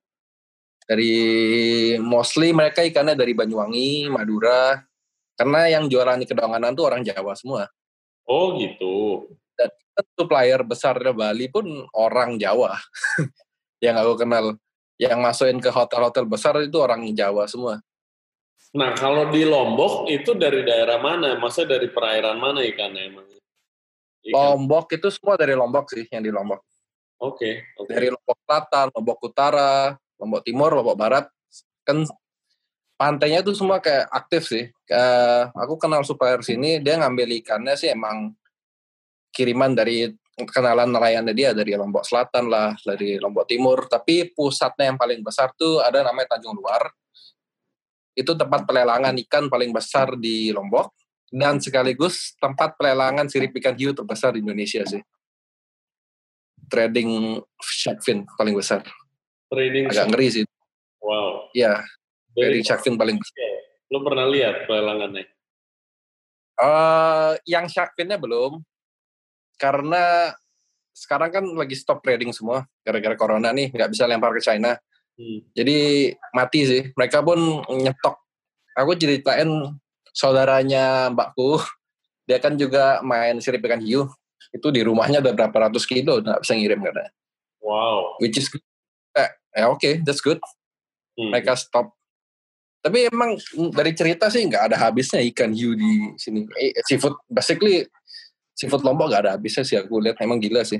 Dari 0.89 1.13
mostly 2.01 2.49
mereka 2.49 2.81
ikannya 2.81 3.13
dari 3.13 3.37
Banyuwangi, 3.37 4.09
Madura. 4.09 4.81
Karena 5.37 5.69
yang 5.69 5.85
jualan 5.85 6.25
kedonganan 6.25 6.73
tuh 6.73 6.89
orang 6.89 7.05
Jawa 7.05 7.37
semua. 7.37 7.69
Oh 8.25 8.57
gitu. 8.57 9.29
Dan 9.53 9.69
supplier 10.17 10.65
besar 10.65 10.97
dari 10.97 11.13
Bali 11.13 11.45
pun 11.51 11.85
orang 11.93 12.41
Jawa. 12.41 12.73
yang 13.85 13.99
aku 13.99 14.25
kenal. 14.25 14.57
Yang 14.99 15.19
masukin 15.21 15.59
ke 15.63 15.69
hotel-hotel 15.71 16.25
besar 16.25 16.57
itu 16.59 16.75
orang 16.81 17.05
Jawa 17.13 17.45
semua. 17.45 17.79
Nah, 18.69 18.93
kalau 18.93 19.33
di 19.33 19.41
Lombok 19.49 20.05
itu 20.13 20.37
dari 20.37 20.61
daerah 20.61 21.01
mana? 21.01 21.33
Masa 21.41 21.65
dari 21.65 21.89
perairan 21.89 22.37
mana 22.37 22.61
ikannya 22.61 23.01
emang? 23.09 23.25
Ikan. 24.21 24.33
Lombok 24.35 24.93
itu 24.93 25.09
semua 25.09 25.33
dari 25.41 25.57
Lombok 25.57 25.89
sih, 25.89 26.05
yang 26.05 26.21
di 26.21 26.29
Lombok. 26.29 26.61
Oke. 27.17 27.33
Okay, 27.33 27.53
okay. 27.81 27.93
Dari 27.97 28.07
Lombok 28.13 28.37
Selatan, 28.45 28.85
Lombok 28.93 29.19
Utara, 29.25 29.73
Lombok 30.21 30.41
Timur, 30.45 30.69
Lombok 30.77 30.97
Barat. 31.01 31.25
Kan 31.81 32.05
pantainya 32.93 33.41
itu 33.41 33.57
semua 33.57 33.81
kayak 33.81 34.05
aktif 34.13 34.45
sih. 34.45 34.69
Uh, 34.85 35.49
aku 35.57 35.81
kenal 35.81 36.05
supplier 36.05 36.45
sini, 36.45 36.77
dia 36.77 37.01
ngambil 37.01 37.41
ikannya 37.41 37.73
sih 37.73 37.89
emang 37.89 38.37
kiriman 39.33 39.73
dari 39.73 40.13
kenalan 40.45 40.93
nelayannya 40.93 41.33
dia 41.33 41.57
dari 41.57 41.73
Lombok 41.73 42.05
Selatan 42.05 42.53
lah, 42.53 42.77
dari 42.85 43.17
Lombok 43.17 43.49
Timur. 43.49 43.89
Tapi 43.89 44.29
pusatnya 44.29 44.93
yang 44.93 44.97
paling 45.01 45.25
besar 45.25 45.57
tuh 45.57 45.81
ada 45.81 46.05
namanya 46.05 46.37
Tanjung 46.37 46.53
Luar 46.53 46.85
itu 48.19 48.35
tempat 48.35 48.67
pelelangan 48.67 49.15
ikan 49.23 49.47
paling 49.47 49.71
besar 49.71 50.19
di 50.19 50.51
Lombok 50.51 50.91
dan 51.31 51.63
sekaligus 51.63 52.35
tempat 52.35 52.75
pelelangan 52.75 53.31
sirip 53.31 53.55
ikan 53.55 53.79
hiu 53.79 53.95
terbesar 53.95 54.35
di 54.35 54.43
Indonesia 54.43 54.83
sih. 54.83 54.99
Trading 56.67 57.39
shark 57.63 58.03
fin 58.03 58.27
paling 58.35 58.59
besar. 58.59 58.83
Trading 59.47 59.87
agak 59.87 60.11
ngeri 60.11 60.27
sih. 60.27 60.43
Wow. 60.99 61.47
Ya, 61.55 61.79
trading 62.35 62.63
shark 62.67 62.83
fin 62.83 62.99
paling 62.99 63.15
besar. 63.15 63.39
Lo 63.87 64.03
pernah 64.03 64.27
lihat 64.27 64.67
pelelangannya? 64.67 65.25
Uh, 66.59 67.39
yang 67.47 67.71
shark 67.71 67.95
finnya 67.95 68.19
belum, 68.19 68.59
karena 69.55 70.35
sekarang 70.91 71.31
kan 71.31 71.45
lagi 71.55 71.79
stop 71.79 72.03
trading 72.03 72.35
semua 72.35 72.67
gara-gara 72.83 73.15
corona 73.15 73.55
nih 73.55 73.71
nggak 73.71 73.95
bisa 73.95 74.03
lempar 74.03 74.35
ke 74.35 74.43
China. 74.43 74.75
Hmm. 75.19 75.43
Jadi 75.51 75.77
mati 76.31 76.59
sih. 76.63 76.81
Mereka 76.95 77.19
pun 77.19 77.59
nyetok 77.67 78.15
aku 78.79 78.95
ceritain 78.95 79.75
saudaranya 80.15 81.11
mbakku, 81.11 81.59
dia 82.23 82.39
kan 82.39 82.55
juga 82.55 83.03
main 83.03 83.35
sirip 83.43 83.59
ikan 83.67 83.83
hiu. 83.83 84.07
Itu 84.55 84.71
di 84.71 84.81
rumahnya 84.81 85.19
ada 85.19 85.35
berapa 85.35 85.69
ratus 85.69 85.83
kilo, 85.83 86.23
nggak 86.23 86.41
bisa 86.41 86.55
ngirim 86.55 86.79
katanya. 86.81 87.11
Wow. 87.59 88.17
Which 88.23 88.39
is 88.39 88.47
good. 88.47 88.63
Eh, 89.13 89.29
ya 89.59 89.69
oke, 89.69 89.77
okay, 89.77 89.93
that's 90.01 90.23
good. 90.23 90.39
Hmm. 91.19 91.35
Mereka 91.35 91.59
stop. 91.59 91.93
Tapi 92.79 93.11
emang 93.11 93.35
dari 93.75 93.91
cerita 93.91 94.31
sih 94.31 94.47
nggak 94.47 94.71
ada 94.71 94.77
habisnya 94.79 95.19
ikan 95.35 95.51
hiu 95.51 95.75
di 95.75 96.15
sini. 96.15 96.47
Eh, 96.55 96.71
seafood, 96.87 97.19
basically 97.27 97.83
seafood 98.55 98.87
lombok 98.87 99.11
nggak 99.11 99.27
ada 99.27 99.31
habisnya 99.35 99.67
sih 99.67 99.75
aku 99.75 99.99
lihat. 99.99 100.17
Emang 100.23 100.39
gila 100.39 100.63
sih. 100.63 100.79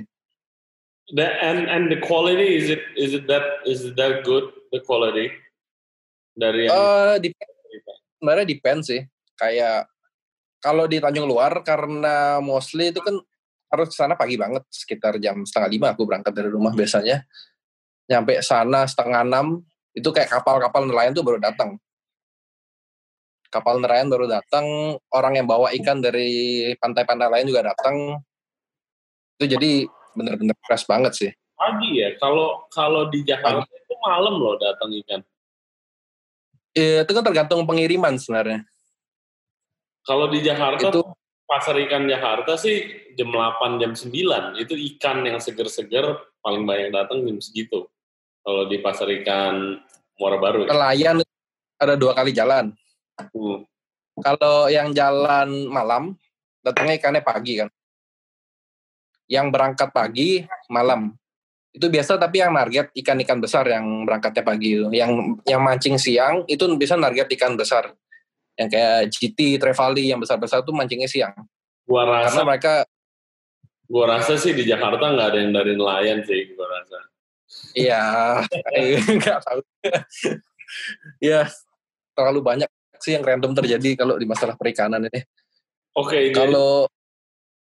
The, 1.10 1.26
and 1.26 1.66
and 1.66 1.84
the 1.90 1.98
quality 1.98 2.54
is 2.54 2.70
it 2.70 2.86
is 2.94 3.10
it 3.18 3.26
that 3.26 3.42
is 3.66 3.82
it 3.82 3.98
that 3.98 4.22
good 4.22 4.46
the 4.70 4.78
quality? 4.78 5.34
Dari 6.38 6.70
yang 6.70 6.74
uh, 6.74 7.16
depend, 7.18 7.50
sebenarnya 8.14 8.46
depend 8.46 8.80
sih. 8.86 9.02
Kayak 9.34 9.90
kalau 10.62 10.86
di 10.86 11.02
Tanjung 11.02 11.26
Luar 11.26 11.66
karena 11.66 12.38
mostly 12.38 12.94
itu 12.94 13.02
kan 13.02 13.18
harus 13.74 13.90
ke 13.90 13.96
sana 13.98 14.14
pagi 14.14 14.38
banget 14.38 14.62
sekitar 14.70 15.18
jam 15.18 15.42
setengah 15.42 15.70
lima 15.70 15.86
aku 15.94 16.06
berangkat 16.06 16.30
dari 16.30 16.46
rumah 16.46 16.70
biasanya. 16.70 17.26
Nyampe 18.06 18.38
sana 18.46 18.86
setengah 18.86 19.26
enam 19.26 19.66
itu 19.90 20.14
kayak 20.14 20.30
kapal-kapal 20.30 20.86
nelayan 20.86 21.10
tuh 21.10 21.26
baru 21.26 21.42
datang. 21.42 21.74
Kapal 23.50 23.82
nelayan 23.82 24.06
baru 24.06 24.30
datang 24.30 24.94
orang 25.10 25.42
yang 25.42 25.50
bawa 25.50 25.74
ikan 25.74 25.98
dari 25.98 26.70
pantai-pantai 26.78 27.26
lain 27.26 27.50
juga 27.50 27.74
datang. 27.74 28.22
Itu 29.34 29.58
jadi 29.58 29.90
bener-bener 30.14 30.56
fresh 30.64 30.86
banget 30.86 31.12
sih. 31.16 31.30
Pagi 31.54 32.00
ya, 32.00 32.16
kalau 32.16 32.64
kalau 32.72 33.12
di 33.12 33.20
Jakarta 33.20 33.68
Pagi. 33.68 33.84
itu 33.84 33.94
malam 34.00 34.34
loh 34.40 34.56
datang 34.56 34.90
ikan. 35.04 35.20
Iya, 36.72 37.02
itu 37.04 37.12
kan 37.12 37.24
tergantung 37.26 37.66
pengiriman 37.66 38.16
sebenarnya. 38.16 38.64
Kalau 40.06 40.30
di 40.32 40.40
Jakarta 40.40 40.88
itu 40.88 41.02
pasar 41.44 41.76
ikan 41.84 42.06
Jakarta 42.06 42.54
sih 42.54 43.10
jam 43.18 43.34
8 43.34 43.82
jam 43.82 43.92
9 43.92 44.62
itu 44.62 44.74
ikan 44.94 45.26
yang 45.26 45.42
seger-seger 45.42 46.14
paling 46.40 46.64
banyak 46.64 46.94
datang 46.94 47.26
jam 47.26 47.36
segitu. 47.42 47.90
Kalau 48.40 48.64
di 48.70 48.80
pasar 48.80 49.10
ikan 49.20 49.76
Muara 50.16 50.38
Baru. 50.40 50.64
Nelayan 50.64 51.20
ya. 51.20 51.26
ada 51.80 51.94
dua 51.98 52.16
kali 52.16 52.32
jalan. 52.32 52.72
Hmm. 53.20 53.66
Kalau 54.20 54.68
yang 54.72 54.96
jalan 54.96 55.68
malam 55.68 56.16
datangnya 56.64 56.96
ikannya 57.00 57.22
pagi 57.24 57.60
kan 57.60 57.68
yang 59.30 59.54
berangkat 59.54 59.94
pagi 59.94 60.42
malam. 60.66 61.14
Itu 61.70 61.86
biasa 61.86 62.18
tapi 62.18 62.42
yang 62.42 62.50
target 62.50 62.90
ikan-ikan 62.98 63.38
besar 63.38 63.62
yang 63.70 64.02
berangkatnya 64.02 64.42
pagi 64.42 64.74
itu. 64.74 64.90
Yang 64.90 65.38
yang 65.46 65.62
mancing 65.62 65.94
siang 66.02 66.42
itu 66.50 66.66
bisa 66.74 66.98
target 66.98 67.30
ikan 67.38 67.54
besar. 67.54 67.94
Yang 68.58 68.68
kayak 68.74 68.98
GT 69.14 69.38
Trevally 69.62 70.10
yang 70.10 70.18
besar-besar 70.18 70.66
tuh 70.66 70.74
mancingnya 70.74 71.06
siang. 71.06 71.32
Gua 71.86 72.02
rasa 72.02 72.42
karena 72.42 72.42
mereka 72.50 72.74
gua 73.86 74.18
rasa 74.18 74.34
sih 74.34 74.50
di 74.50 74.66
Jakarta 74.66 75.14
nggak 75.14 75.26
ada 75.30 75.38
yang 75.38 75.54
dari 75.54 75.72
nelayan 75.78 76.18
sih 76.26 76.50
gua 76.58 76.66
rasa. 76.66 76.98
Iya 77.78 78.02
nggak 79.22 79.38
tahu. 79.46 79.60
Ya 81.18 81.50
terlalu 82.14 82.46
banyak 82.46 82.70
sih 83.02 83.18
yang 83.18 83.26
random 83.26 83.58
terjadi 83.58 83.98
kalau 83.98 84.14
di 84.14 84.22
masalah 84.22 84.54
perikanan 84.54 85.02
ini. 85.10 85.26
Oke 85.98 86.14
okay, 86.14 86.24
kalau 86.30 86.86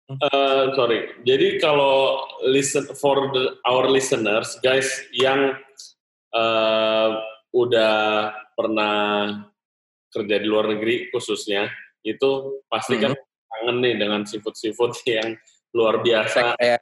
Uh, 0.06 0.70
sorry. 0.78 1.18
Jadi 1.26 1.58
kalau 1.58 2.22
listen 2.46 2.86
for 2.94 3.34
the, 3.34 3.58
our 3.66 3.90
listeners, 3.90 4.54
guys 4.62 4.86
yang 5.10 5.58
uh, 6.30 7.10
udah 7.50 8.30
pernah 8.54 8.94
kerja 10.14 10.36
di 10.38 10.46
luar 10.46 10.70
negeri 10.70 11.10
khususnya, 11.10 11.74
itu 12.06 12.62
pasti 12.70 13.02
kan 13.02 13.18
mm-hmm. 13.18 13.50
kangen 13.50 13.78
nih 13.82 13.96
dengan 13.98 14.22
seafood-seafood 14.30 14.94
yang 15.10 15.34
luar 15.74 16.06
biasa. 16.06 16.54
Ya, 16.62 16.78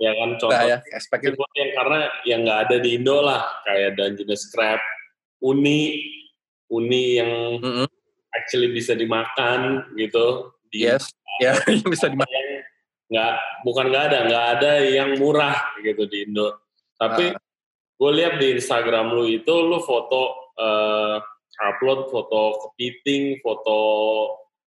ya 0.00 0.12
kan 0.16 0.30
contoh 0.40 0.64
ya, 0.64 0.80
seafood 0.96 1.52
yang 1.52 1.70
karena 1.76 2.00
yang 2.24 2.40
nggak 2.48 2.60
ada 2.68 2.76
di 2.80 2.90
Indo 2.96 3.20
lah, 3.20 3.52
kayak 3.68 4.00
dan 4.00 4.16
jenis 4.16 4.48
crab, 4.48 4.80
uni, 5.44 6.00
uni 6.72 7.20
yang 7.20 7.60
mm-hmm. 7.60 7.86
actually 8.32 8.72
bisa 8.72 8.96
dimakan 8.96 9.92
gitu. 10.00 10.56
Di, 10.72 10.88
yes 10.88 11.12
ya 11.40 11.56
yang 11.66 11.82
bisa 11.94 12.06
dimakan 12.10 12.42
nggak 13.12 13.32
bukan 13.68 13.92
nggak 13.92 14.04
ada 14.08 14.18
nggak 14.24 14.46
ada 14.56 14.72
yang 14.88 15.10
murah 15.20 15.56
gitu 15.84 16.08
di 16.08 16.24
Indo 16.24 16.64
tapi 16.96 17.28
uh. 17.28 17.36
gue 18.00 18.10
lihat 18.16 18.40
di 18.40 18.56
Instagram 18.56 19.12
lu 19.12 19.28
itu 19.28 19.52
lu 19.52 19.84
foto 19.84 20.52
uh, 20.56 21.20
upload 21.60 22.08
foto 22.08 22.72
kepiting 22.72 23.44
foto 23.44 23.78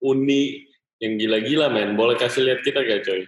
uni 0.06 0.70
yang 1.02 1.18
gila-gila 1.18 1.74
men 1.74 1.98
boleh 1.98 2.14
kasih 2.22 2.46
lihat 2.46 2.62
kita 2.62 2.86
gak 2.86 3.02
coy 3.02 3.26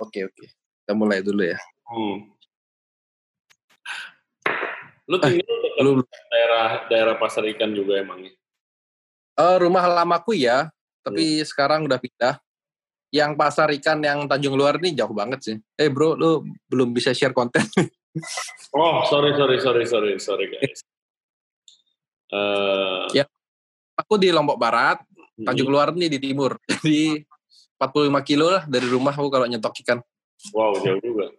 oke 0.00 0.18
oke 0.32 0.44
kita 0.48 0.92
mulai 0.96 1.20
dulu 1.20 1.44
ya 1.44 1.60
hmm. 1.92 2.16
lu 5.12 5.16
eh, 5.16 5.20
tinggal 5.20 5.44
eh, 5.44 5.82
lu 5.84 5.92
daerah 6.32 6.88
daerah 6.88 7.14
pasar 7.20 7.44
ikan 7.52 7.76
juga 7.76 8.00
emangnya 8.00 8.32
uh, 9.36 9.60
rumah 9.60 9.84
lamaku 9.84 10.40
ya 10.40 10.72
tapi 11.00 11.40
hmm. 11.40 11.46
sekarang 11.48 11.80
udah 11.88 11.98
pindah. 12.00 12.34
Yang 13.10 13.32
pasar 13.34 13.68
ikan 13.74 13.98
yang 14.02 14.30
Tanjung 14.30 14.54
Luar 14.54 14.78
ini 14.78 14.94
jauh 14.94 15.10
banget 15.10 15.40
sih. 15.42 15.56
Eh 15.74 15.90
bro, 15.90 16.14
lu 16.14 16.46
belum 16.70 16.94
bisa 16.94 17.10
share 17.10 17.34
konten. 17.34 17.62
oh, 18.78 19.02
sorry, 19.10 19.34
sorry, 19.34 19.58
sorry, 19.58 19.84
sorry, 19.86 20.12
sorry 20.22 20.46
guys. 20.50 20.80
Uh... 22.30 23.10
Ya, 23.10 23.26
aku 23.98 24.14
di 24.14 24.30
Lombok 24.30 24.58
Barat, 24.58 25.02
Tanjung 25.42 25.66
hmm. 25.66 25.74
Luar 25.74 25.88
nih 25.90 26.06
di 26.06 26.18
timur. 26.22 26.54
Jadi 26.70 27.26
45 27.82 28.28
kilo 28.28 28.46
lah 28.52 28.62
dari 28.70 28.86
rumah 28.86 29.14
aku 29.14 29.26
kalau 29.26 29.46
nyetok 29.50 29.74
ikan. 29.82 29.98
Wow, 30.54 30.78
jauh 30.78 31.00
juga. 31.02 31.34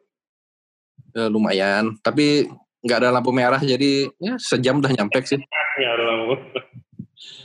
Ya, 1.15 1.27
lumayan, 1.27 1.95
tapi 2.03 2.47
nggak 2.81 2.97
ada 2.97 3.09
lampu 3.13 3.29
merah 3.29 3.61
jadi 3.61 4.09
ya 4.17 4.41
sejam 4.41 4.81
udah 4.81 4.89
nyampe 4.89 5.21
sih. 5.21 5.37
Nggak 5.77 5.93
ada 5.93 6.03
lampu. 6.03 6.35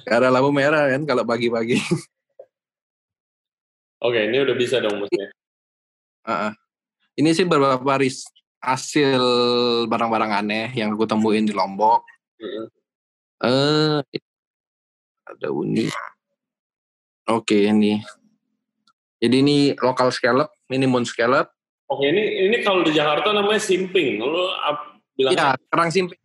Gak 0.06 0.18
ada 0.22 0.28
lampu 0.32 0.50
merah 0.54 0.84
kan 0.88 1.02
kalau 1.04 1.22
pagi-pagi. 1.26 1.76
Oke, 4.06 4.30
ini 4.30 4.38
udah 4.38 4.54
bisa 4.54 4.78
dong 4.78 5.02
maksudnya. 5.02 5.34
Uh, 6.22 6.54
ini 7.18 7.34
sih 7.34 7.42
beberapa 7.42 7.98
hasil 8.62 9.22
barang-barang 9.90 10.32
aneh 10.46 10.70
yang 10.78 10.94
aku 10.94 11.10
temuin 11.10 11.42
di 11.42 11.50
Lombok. 11.50 12.06
Uh, 12.38 12.70
uh 13.42 13.98
ada 15.26 15.48
uni. 15.50 15.90
Oke, 17.26 17.66
ini. 17.66 17.98
Jadi 19.18 19.42
ini 19.42 19.56
lokal 19.74 20.14
scallop, 20.14 20.54
ini 20.70 20.86
moon 20.86 21.02
scallop. 21.02 21.50
Oke, 21.90 22.06
ini 22.06 22.46
ini 22.46 22.62
kalau 22.62 22.86
di 22.86 22.94
Jakarta 22.94 23.34
namanya 23.34 23.58
simping. 23.58 24.22
Lu 24.22 24.54
bilang 25.18 25.34
Ya, 25.34 25.58
kerang 25.66 25.90
simping 25.90 26.22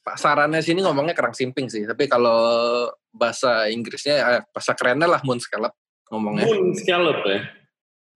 pasarannya 0.00 0.64
sini 0.64 0.82
ngomongnya 0.82 1.14
kerang 1.14 1.36
simping 1.36 1.68
sih, 1.68 1.84
tapi 1.84 2.08
kalau 2.08 2.88
bahasa 3.12 3.68
Inggrisnya 3.68 4.16
eh, 4.18 4.42
bahasa 4.50 4.72
kerennya 4.74 5.06
lah 5.06 5.20
moon 5.22 5.38
scallop 5.38 5.76
ngomongnya. 6.10 6.44
Moon 6.44 6.74
scallop 6.74 7.18
ya. 7.24 7.38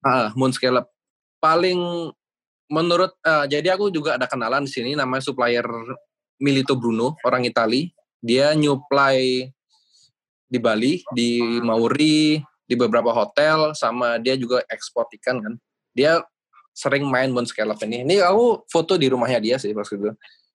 Ah, 0.04 0.28
moon 0.36 0.52
scallop. 0.52 0.90
Paling 1.38 2.10
menurut 2.68 3.14
uh, 3.22 3.46
jadi 3.46 3.78
aku 3.78 3.88
juga 3.94 4.18
ada 4.18 4.26
kenalan 4.26 4.66
di 4.66 4.72
sini 4.72 4.98
namanya 4.98 5.22
supplier 5.24 5.64
Milito 6.42 6.74
Bruno, 6.74 7.16
orang 7.22 7.46
Itali. 7.46 7.88
Dia 8.24 8.56
nyuplai 8.56 9.48
di 10.48 10.58
Bali, 10.58 11.00
di 11.12 11.40
Mauri, 11.60 12.40
di 12.64 12.74
beberapa 12.74 13.12
hotel 13.12 13.76
sama 13.76 14.16
dia 14.16 14.34
juga 14.34 14.64
ekspor 14.66 15.08
ikan 15.20 15.40
kan. 15.40 15.54
Dia 15.92 16.24
sering 16.74 17.06
main 17.06 17.30
moon 17.30 17.46
scallop 17.46 17.78
ini. 17.86 18.02
Ini 18.02 18.24
aku 18.24 18.66
foto 18.66 18.98
di 18.98 19.06
rumahnya 19.06 19.38
dia 19.38 19.56
sih 19.60 19.70
pas 19.70 19.86
itu. 19.86 20.10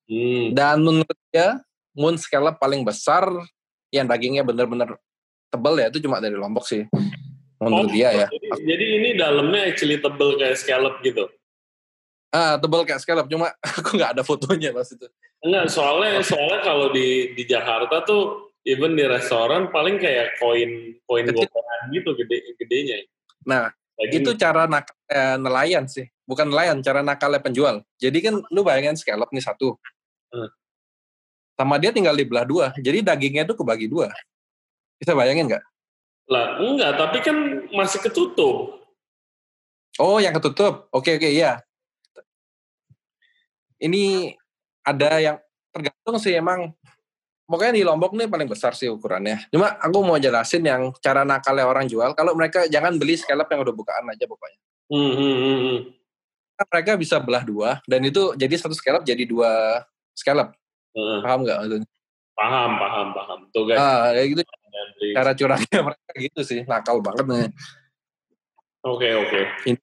Hmm. 0.09 0.51
Dan 0.51 0.83
menurut 0.83 1.19
dia 1.31 1.61
moon 1.95 2.17
scallop 2.17 2.57
paling 2.57 2.83
besar 2.83 3.29
yang 3.93 4.05
dagingnya 4.05 4.45
benar-benar 4.45 4.97
tebal 5.49 5.77
ya 5.77 5.89
itu 5.89 6.01
cuma 6.03 6.21
dari 6.21 6.37
Lombok 6.37 6.65
sih. 6.65 6.85
Menurut 7.59 7.91
oh, 7.91 7.93
dia 7.93 8.09
ya. 8.15 8.27
Jadi, 8.31 8.47
jadi 8.63 8.85
ini 8.99 9.09
dalamnya 9.19 9.61
actually 9.67 9.99
tebal 9.99 10.39
kayak 10.39 10.55
scallop 10.55 11.03
gitu. 11.03 11.27
Ah, 12.31 12.55
tebal 12.55 12.87
kayak 12.87 13.03
scallop 13.03 13.27
cuma 13.27 13.51
aku 13.77 13.99
nggak 13.99 14.15
ada 14.15 14.23
fotonya 14.23 14.71
pas 14.71 14.87
itu. 14.87 15.07
Enggak, 15.43 15.65
soalnya 15.67 16.23
soalnya 16.29 16.59
kalau 16.63 16.91
di 16.95 17.35
di 17.35 17.43
Jakarta 17.43 18.03
tuh 18.07 18.55
even 18.63 18.95
di 18.95 19.03
restoran 19.03 19.67
paling 19.71 19.99
kayak 19.99 20.39
koin 20.39 20.95
koin 21.03 21.27
gopean 21.27 21.81
gitu 21.91 22.15
gede 22.15 22.37
gedenya. 22.59 22.97
Nah, 23.43 23.71
Lagi 23.99 24.23
itu 24.23 24.31
cara 24.39 24.67
nakal 24.67 24.95
eh, 25.11 25.35
nelayan 25.35 25.83
sih, 25.87 26.07
bukan 26.23 26.47
nelayan, 26.47 26.79
cara 26.79 27.03
nakalnya 27.03 27.43
penjual. 27.43 27.83
Jadi 27.99 28.19
kan 28.23 28.35
lu 28.51 28.63
bayangin 28.63 28.95
scallop 28.95 29.31
nih 29.35 29.43
satu, 29.43 29.75
Hmm. 30.29 30.45
Sama 31.57 31.75
dia 31.81 31.89
tinggal 31.89 32.13
di 32.13 32.21
belah 32.21 32.45
dua, 32.45 32.71
jadi 32.77 33.01
dagingnya 33.01 33.43
itu 33.49 33.57
kebagi 33.57 33.89
dua. 33.89 34.13
Bisa 35.01 35.17
bayangin 35.17 35.49
nggak? 35.49 35.63
Lah, 36.29 36.61
enggak, 36.61 36.93
tapi 36.93 37.17
kan 37.25 37.37
masih 37.73 37.99
ketutup. 38.05 38.85
Oh, 39.97 40.21
yang 40.21 40.31
ketutup. 40.37 40.85
Oke, 40.93 41.17
oke, 41.17 41.25
iya. 41.25 41.59
Ini 43.81 44.33
ada 44.85 45.17
yang 45.17 45.37
tergantung 45.73 46.21
sih 46.21 46.37
emang 46.37 46.71
pokoknya 47.49 47.81
di 47.81 47.83
Lombok 47.83 48.13
nih 48.13 48.29
paling 48.29 48.45
besar 48.45 48.77
sih 48.77 48.87
ukurannya. 48.87 49.49
Cuma 49.49 49.73
aku 49.81 50.05
mau 50.05 50.21
jelasin 50.21 50.61
yang 50.61 50.93
cara 51.01 51.25
nakalnya 51.25 51.65
orang 51.65 51.89
jual. 51.89 52.13
Kalau 52.13 52.37
mereka 52.37 52.69
jangan 52.69 52.95
beli 53.01 53.17
scallop 53.17 53.49
yang 53.49 53.65
udah 53.65 53.73
bukaan 53.73 54.05
aja 54.05 54.29
pokoknya. 54.29 54.59
Hmm, 54.89 55.13
hmm, 55.13 55.35
hmm, 55.37 55.57
hmm. 55.61 55.79
mereka 56.59 56.99
bisa 56.99 57.21
belah 57.21 57.45
dua 57.45 57.79
dan 57.87 58.03
itu 58.03 58.35
jadi 58.35 58.51
satu 58.57 58.75
scallop 58.75 59.05
jadi 59.05 59.23
dua 59.25 59.81
scallop. 60.13 60.53
Hmm. 60.93 61.25
Paham 61.25 61.39
nggak 61.45 61.59
Paham, 62.39 62.71
paham, 62.79 63.07
paham. 63.11 63.39
Tuh 63.51 63.63
guys. 63.67 63.79
Ah, 63.79 64.15
ya 64.15 64.23
gitu. 64.23 64.39
Cara 65.15 65.31
curangnya 65.37 65.79
mereka 65.87 66.11
gitu 66.17 66.41
sih, 66.41 66.59
nakal 66.65 66.99
banget 67.03 67.25
nih. 67.25 67.47
Oke, 68.85 69.07
okay, 69.07 69.13
oke. 69.15 69.41
Okay. 69.65 69.75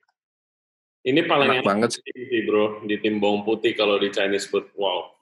Ini 1.07 1.21
paling 1.23 1.63
enak 1.63 1.63
banget 1.63 1.91
sih, 2.03 2.43
bro, 2.43 2.83
di 2.83 2.99
tim 2.99 3.23
bawang 3.23 3.47
putih 3.47 3.79
kalau 3.79 3.95
di 3.95 4.11
Chinese 4.11 4.51
food. 4.51 4.67
Wow. 4.75 5.15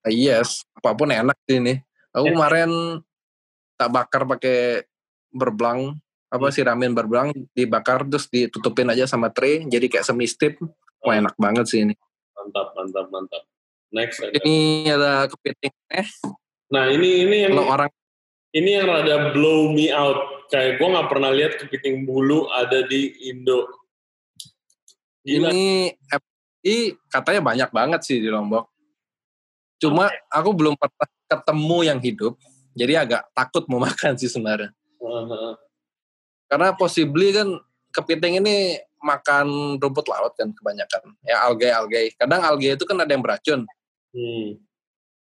Uh, 0.00 0.12
yes, 0.14 0.64
apa 0.80 0.96
pun 0.96 1.12
enak 1.12 1.36
sih 1.44 1.60
ini. 1.60 1.76
Aku 2.16 2.32
kemarin 2.32 3.04
tak 3.76 3.92
bakar 3.92 4.24
pakai 4.24 4.88
berblang, 5.28 6.00
apa 6.32 6.46
hmm. 6.48 6.54
sih 6.56 6.64
ramen 6.64 6.96
berblang, 6.96 7.36
dibakar 7.52 8.08
terus 8.08 8.24
ditutupin 8.32 8.88
aja 8.88 9.04
sama 9.04 9.28
tray, 9.28 9.68
jadi 9.68 9.92
kayak 9.92 10.08
semi 10.08 10.24
stip. 10.24 10.56
Wah 11.04 11.20
enak 11.20 11.36
banget 11.36 11.68
sih 11.68 11.84
ini. 11.84 11.94
Mantap, 12.32 12.72
mantap, 12.72 13.06
mantap. 13.12 13.42
Next. 13.92 14.24
Ada. 14.24 14.32
Ini 14.40 14.56
ada 14.96 15.12
kepiting 15.28 15.74
eh. 15.92 16.08
Nah 16.72 16.88
ini 16.88 17.24
ini 17.24 17.36
yang 17.48 17.52
kalau 17.56 17.68
orang 17.68 17.90
ini 18.58 18.70
yang 18.74 18.90
rada 18.90 19.30
blow 19.30 19.70
me 19.70 19.94
out. 19.94 20.50
Kayak 20.50 20.80
gue 20.80 20.88
nggak 20.88 21.08
pernah 21.12 21.30
lihat 21.30 21.52
kepiting 21.60 22.08
bulu 22.08 22.48
ada 22.50 22.82
di 22.88 23.14
Indo. 23.30 23.68
Gila. 25.22 25.52
Ini 25.52 25.92
FI 26.08 26.76
katanya 27.12 27.40
banyak 27.44 27.70
banget 27.70 28.00
sih 28.02 28.18
di 28.18 28.32
Lombok. 28.32 28.66
Cuma 29.78 30.10
aku 30.32 30.50
belum 30.56 30.74
pernah 30.74 31.06
ketemu 31.28 31.78
yang 31.86 32.00
hidup, 32.02 32.34
jadi 32.74 33.04
agak 33.04 33.22
takut 33.36 33.68
mau 33.70 33.78
makan 33.86 34.18
sih 34.18 34.32
sebenarnya. 34.32 34.74
Uh-huh. 34.98 35.54
Karena 36.48 36.72
possibly 36.74 37.30
kan 37.30 37.60
kepiting 37.92 38.40
ini 38.42 38.80
makan 38.98 39.78
rumput 39.78 40.10
laut 40.10 40.34
kan 40.34 40.50
kebanyakan, 40.50 41.14
ya 41.22 41.46
algae-algae. 41.46 42.16
Kadang 42.18 42.42
algae 42.42 42.74
itu 42.74 42.82
kan 42.88 42.98
ada 42.98 43.10
yang 43.12 43.22
beracun. 43.22 43.68
Hmm. 44.10 44.58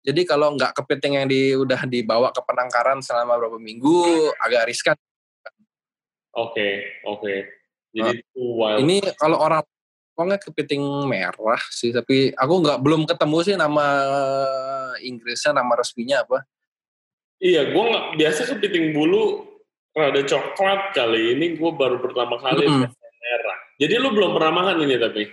Jadi 0.01 0.21
kalau 0.25 0.57
nggak 0.57 0.73
kepiting 0.81 1.13
yang 1.21 1.27
di, 1.29 1.53
udah 1.53 1.85
dibawa 1.85 2.33
ke 2.33 2.41
penangkaran 2.41 3.05
selama 3.05 3.37
beberapa 3.37 3.61
minggu, 3.61 4.33
agak 4.41 4.65
riskan. 4.65 4.97
Oke, 6.33 6.57
okay, 6.57 6.73
oke. 7.05 7.21
Okay. 7.21 7.37
Jadi 7.91 8.23
nah, 8.33 8.79
ini 8.79 9.03
kalau 9.19 9.37
orang 9.37 9.61
pokoknya 10.21 10.37
kepiting 10.37 10.83
merah 11.09 11.63
sih 11.73 11.89
tapi 11.89 12.29
aku 12.37 12.53
nggak 12.61 12.79
belum 12.85 13.09
ketemu 13.09 13.37
sih 13.41 13.55
nama 13.57 13.85
Inggrisnya 15.01 15.57
nama 15.57 15.73
resminya 15.73 16.21
apa 16.21 16.45
iya 17.41 17.65
gue 17.65 17.83
nggak 17.83 18.21
biasa 18.21 18.53
kepiting 18.53 18.93
bulu 18.93 19.49
rada 19.97 20.21
coklat 20.21 20.93
kali 20.93 21.33
ini 21.33 21.57
gue 21.57 21.71
baru 21.73 21.97
pertama 21.97 22.37
kali 22.37 22.69
mm 22.69 22.85
-hmm. 22.85 22.91
merah 22.93 23.57
jadi 23.81 23.97
lu 23.97 24.13
belum 24.13 24.37
pernah 24.37 24.53
makan 24.61 24.77
ini 24.85 24.95
tapi 25.01 25.23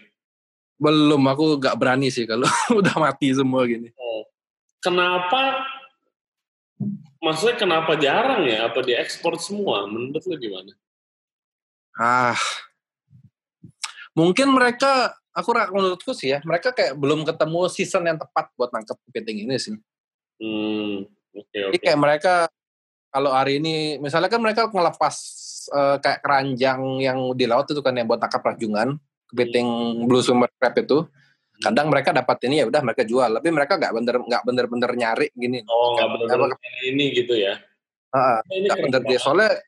belum 0.80 1.22
aku 1.26 1.44
nggak 1.60 1.76
berani 1.76 2.08
sih 2.08 2.24
kalau 2.24 2.48
udah 2.80 2.96
mati 2.96 3.28
semua 3.36 3.68
gini 3.68 3.92
oh. 3.92 4.07
Kenapa 4.78 5.66
maksudnya 7.18 7.56
kenapa 7.58 7.98
jarang 7.98 8.46
ya 8.46 8.70
apa 8.70 8.82
diekspor 8.82 9.34
semua 9.38 9.86
menurut 9.90 10.22
lu 10.24 10.36
gimana 10.38 10.72
ah 11.98 12.38
mungkin 14.14 14.50
mereka 14.54 15.18
aku 15.38 15.54
menurutku 15.54 16.10
sih 16.10 16.34
ya 16.34 16.38
mereka 16.42 16.74
kayak 16.74 16.98
belum 16.98 17.22
ketemu 17.22 17.60
season 17.70 18.02
yang 18.10 18.18
tepat 18.18 18.50
buat 18.58 18.74
nangkep 18.74 18.98
kepiting 19.06 19.46
ini 19.46 19.54
sih. 19.54 19.78
Hmm, 20.42 21.06
okay, 21.30 21.60
okay. 21.62 21.62
Jadi 21.70 21.78
kayak 21.78 21.98
mereka 21.98 22.34
kalau 23.14 23.30
hari 23.30 23.62
ini 23.62 24.02
misalnya 24.02 24.26
kan 24.26 24.42
mereka 24.42 24.66
ngelepas 24.66 25.14
uh, 25.70 25.96
kayak 26.02 26.20
keranjang 26.26 26.80
yang 26.98 27.18
di 27.38 27.46
laut 27.46 27.70
itu 27.70 27.78
kan 27.78 27.94
yang 27.94 28.10
buat 28.10 28.18
tangkap 28.18 28.42
rajungan 28.42 28.98
kepiting 29.30 29.66
hmm. 29.66 30.06
blue 30.10 30.22
swimmer 30.22 30.50
crab 30.58 30.74
itu. 30.74 31.06
Kadang 31.58 31.90
mereka 31.90 32.14
dapat 32.14 32.38
ini 32.46 32.62
ya 32.62 32.66
udah 32.70 32.82
mereka 32.86 33.02
jual 33.02 33.30
tapi 33.42 33.48
mereka 33.50 33.74
nggak 33.78 33.92
bener 33.94 34.16
nggak 34.22 34.42
bener-bener 34.46 34.90
nyari 34.94 35.26
gini 35.34 35.58
oh 35.66 35.98
nggak 35.98 36.08
bener-bener 36.14 36.58
ini 36.86 37.04
gitu 37.14 37.34
ya 37.34 37.58
uh, 38.14 38.38
nggak 38.46 38.78
bener 38.78 39.00
dia 39.02 39.18
soalnya 39.18 39.58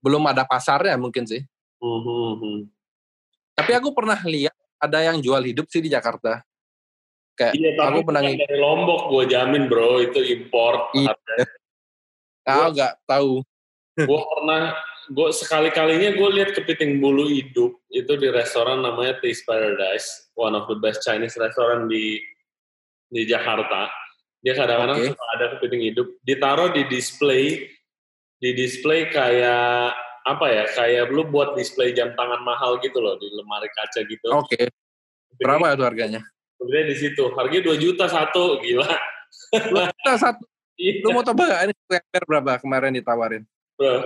belum 0.00 0.24
ada 0.26 0.48
pasarnya 0.48 0.96
mungkin 0.96 1.28
sih 1.28 1.44
uh. 1.84 2.64
Tapi 3.52 3.72
aku 3.76 3.92
pernah 3.92 4.16
lihat 4.24 4.56
ada 4.80 4.98
yang 5.04 5.20
jual 5.20 5.38
hidup 5.44 5.68
sih 5.68 5.84
di 5.84 5.92
Jakarta. 5.92 6.40
Kayak 7.32 7.54
iya, 7.56 7.70
aku 7.78 8.00
pernah 8.04 8.22
dari 8.24 8.58
Lombok, 8.60 9.08
gue 9.08 9.24
jamin 9.32 9.68
bro 9.68 10.00
itu 10.00 10.20
import. 10.20 10.92
Iya. 10.96 11.14
Tahu 12.44 12.64
nggak 12.74 12.92
tahu. 13.06 13.32
Gue 14.02 14.20
pernah, 14.20 14.74
gue 15.10 15.28
sekali-kalinya 15.34 16.14
gue 16.14 16.28
lihat 16.38 16.50
kepiting 16.54 17.02
bulu 17.02 17.26
hidup 17.26 17.74
itu 17.90 18.12
di 18.14 18.28
restoran 18.30 18.86
namanya 18.86 19.18
Taste 19.18 19.42
Paradise, 19.42 20.30
one 20.38 20.54
of 20.54 20.70
the 20.70 20.78
best 20.78 21.02
Chinese 21.02 21.34
restoran 21.34 21.90
di 21.90 22.22
di 23.10 23.26
Jakarta. 23.26 23.90
Dia 24.42 24.54
kadang-kadang 24.58 24.98
okay. 24.98 25.10
suka 25.14 25.24
ada 25.38 25.44
kepiting 25.56 25.82
hidup, 25.92 26.08
ditaruh 26.26 26.70
di 26.74 26.82
display, 26.90 27.66
di 28.42 28.50
display 28.54 29.06
kayak 29.10 29.94
apa 30.26 30.46
ya? 30.50 30.64
Kayak 30.70 31.14
lu 31.14 31.26
buat 31.30 31.54
display 31.54 31.94
jam 31.94 32.14
tangan 32.14 32.42
mahal 32.42 32.78
gitu 32.82 32.98
loh 32.98 33.18
di 33.18 33.30
lemari 33.30 33.70
kaca 33.70 34.02
gitu. 34.06 34.26
Oke. 34.34 34.54
Okay. 34.54 34.64
Berapa 35.38 35.74
itu 35.74 35.84
harganya? 35.86 36.20
Kemudian 36.58 36.86
di 36.90 36.96
situ 36.98 37.22
harganya 37.34 37.62
dua 37.70 37.76
juta 37.78 38.06
satu, 38.06 38.58
gila. 38.62 38.86
Dua 39.70 39.90
juta 39.90 40.14
satu. 40.18 40.44
Iya. 40.82 41.04
Lu 41.04 41.14
mau 41.14 41.22
coba 41.22 41.62
ini 41.68 41.76
berapa 42.26 42.58
kemarin 42.58 42.96
ditawarin? 42.96 43.44
Bro, 43.76 44.02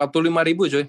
45 0.00 0.48
ribu 0.48 0.64
cuy. 0.64 0.88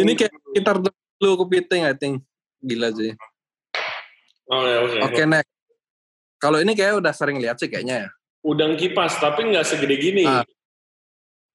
Ini 0.00 0.12
kayak 0.18 0.34
sekitar 0.50 0.82
20 0.82 1.40
kepiting 1.46 1.82
I 1.86 1.94
think. 1.94 2.26
Gila 2.58 2.90
sih. 2.92 3.14
Oh, 4.50 4.66
ya, 4.66 4.82
Oke, 4.82 4.98
okay. 4.98 5.22
okay, 5.22 5.24
next. 5.30 5.54
Kalau 6.42 6.58
ini 6.58 6.74
kayak 6.74 6.98
udah 6.98 7.14
sering 7.14 7.38
lihat 7.38 7.54
sih 7.62 7.70
kayaknya 7.70 8.08
ya. 8.08 8.10
Udang 8.42 8.74
kipas, 8.74 9.20
tapi 9.22 9.46
nggak 9.46 9.62
segede 9.62 9.94
gini. 10.00 10.24
Uh, 10.26 10.42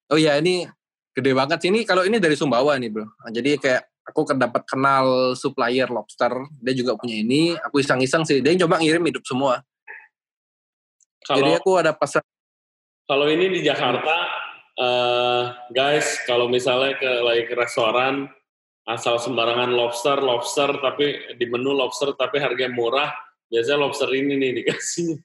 Oh 0.06 0.18
iya, 0.18 0.38
ini 0.38 0.70
gede 1.10 1.34
banget 1.34 1.58
sih. 1.58 1.68
Ini 1.74 1.82
kalau 1.82 2.06
ini 2.06 2.22
dari 2.22 2.38
Sumbawa 2.38 2.78
nih, 2.78 2.90
Bro. 2.94 3.06
Nah, 3.10 3.30
jadi 3.34 3.58
kayak 3.58 3.82
aku 4.06 4.22
kedapat 4.34 4.62
kenal 4.70 5.34
supplier 5.34 5.90
lobster, 5.90 6.30
dia 6.62 6.74
juga 6.78 6.94
punya 6.94 7.18
ini. 7.18 7.58
Aku 7.66 7.82
iseng-iseng 7.82 8.22
sih, 8.22 8.38
dia 8.38 8.54
coba 8.62 8.78
ngirim 8.78 9.02
hidup 9.02 9.26
semua. 9.26 9.66
Kalau... 11.26 11.42
Jadi 11.42 11.50
aku 11.58 11.70
ada 11.74 11.90
pesan 11.90 12.22
kalau 13.06 13.26
ini 13.30 13.46
di 13.54 13.60
Jakarta 13.62 14.16
uh, 14.78 15.44
guys 15.70 16.26
kalau 16.26 16.50
misalnya 16.50 16.98
ke 16.98 17.10
lagi 17.22 17.46
ke 17.46 17.54
restoran 17.54 18.26
asal 18.86 19.18
sembarangan 19.18 19.70
lobster 19.74 20.18
lobster 20.18 20.70
tapi 20.78 21.38
di 21.38 21.46
menu 21.46 21.74
lobster 21.74 22.14
tapi 22.14 22.38
harganya 22.38 22.70
murah 22.70 23.10
biasanya 23.50 23.78
lobster 23.82 24.10
ini 24.14 24.38
nih 24.38 24.62
dikasih 24.62 25.18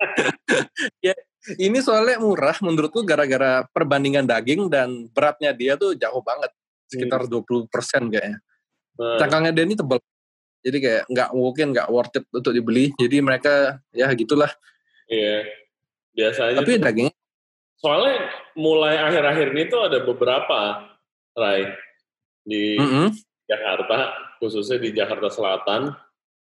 ya 1.06 1.12
ini 1.60 1.78
soalnya 1.80 2.20
murah 2.20 2.56
menurutku 2.60 3.04
gara-gara 3.04 3.64
perbandingan 3.72 4.28
daging 4.28 4.68
dan 4.68 5.08
beratnya 5.12 5.56
dia 5.56 5.76
tuh 5.76 5.96
jauh 5.96 6.20
banget 6.20 6.52
sekitar 6.90 7.24
hmm. 7.24 7.32
20 7.46 7.72
persen 7.72 8.02
kayaknya. 8.10 8.38
Hmm. 8.98 9.18
Cangkangnya 9.22 9.52
dia 9.54 9.64
ini 9.64 9.74
tebal. 9.78 10.02
Jadi 10.60 10.78
kayak 10.82 11.02
nggak 11.08 11.28
mungkin 11.32 11.66
nggak 11.72 11.88
worth 11.88 12.16
it 12.20 12.24
untuk 12.34 12.52
dibeli. 12.52 12.92
Jadi 12.98 13.16
mereka 13.24 13.80
ya 13.94 14.12
gitulah. 14.12 14.50
Iya. 15.08 15.48
Biasanya. 16.14 16.60
Tapi 16.62 16.72
tuh, 16.76 16.82
dagingnya. 16.82 17.14
Soalnya 17.80 18.16
mulai 18.60 18.94
akhir-akhir 19.00 19.46
ini 19.56 19.62
tuh 19.72 19.80
ada 19.88 19.98
beberapa, 20.04 20.58
Rai, 21.32 21.64
di 22.44 22.76
mm 22.76 22.88
-hmm. 22.88 23.06
Jakarta, 23.48 23.96
khususnya 24.36 24.76
di 24.76 24.90
Jakarta 24.92 25.32
Selatan, 25.32 25.96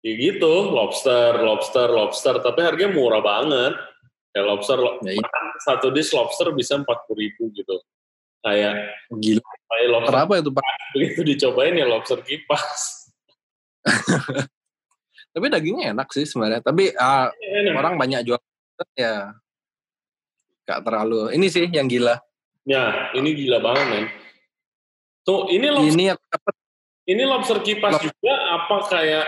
Ya 0.02 0.18
gitu, 0.18 0.74
lobster, 0.74 1.46
lobster, 1.46 1.86
lobster, 1.94 2.42
tapi 2.42 2.66
harganya 2.66 2.98
murah 2.98 3.22
banget. 3.22 3.78
Kayak 4.34 4.46
lobster, 4.50 4.78
ya, 5.06 5.14
iya. 5.14 5.28
satu 5.62 5.94
dish 5.94 6.10
lobster 6.18 6.50
bisa 6.58 6.82
empat 6.82 7.06
puluh 7.06 7.22
ribu 7.22 7.54
gitu. 7.54 7.78
Kayak 8.42 8.98
gila. 9.22 9.46
Kayak 9.46 9.88
lobster. 9.94 10.14
Kenapa 10.18 10.34
itu 10.42 10.50
pak? 10.50 10.64
Begitu 10.98 11.20
dicobain 11.22 11.78
ya 11.78 11.86
lobster 11.86 12.18
kipas. 12.26 13.14
tapi 15.38 15.46
dagingnya 15.54 15.94
enak 15.94 16.10
sih 16.10 16.26
sebenarnya. 16.26 16.66
Tapi 16.66 16.90
uh, 16.98 17.30
enak. 17.30 17.78
orang 17.78 17.94
banyak 18.02 18.26
jual 18.26 18.42
ya 18.98 19.38
gak 20.72 20.84
terlalu. 20.88 21.36
Ini 21.36 21.46
sih 21.52 21.68
yang 21.68 21.92
gila. 21.92 22.16
Ya, 22.64 23.12
ini 23.18 23.36
gila 23.36 23.60
banget 23.60 23.86
men. 23.92 24.06
Tuh, 25.28 25.52
ini 25.52 25.68
lobster. 25.68 25.94
Ini, 25.94 26.06
ini 27.12 27.24
lobster 27.28 27.58
kipas 27.60 28.00
lobster. 28.00 28.10
juga 28.16 28.36
apa 28.56 28.78
kayak 28.88 29.28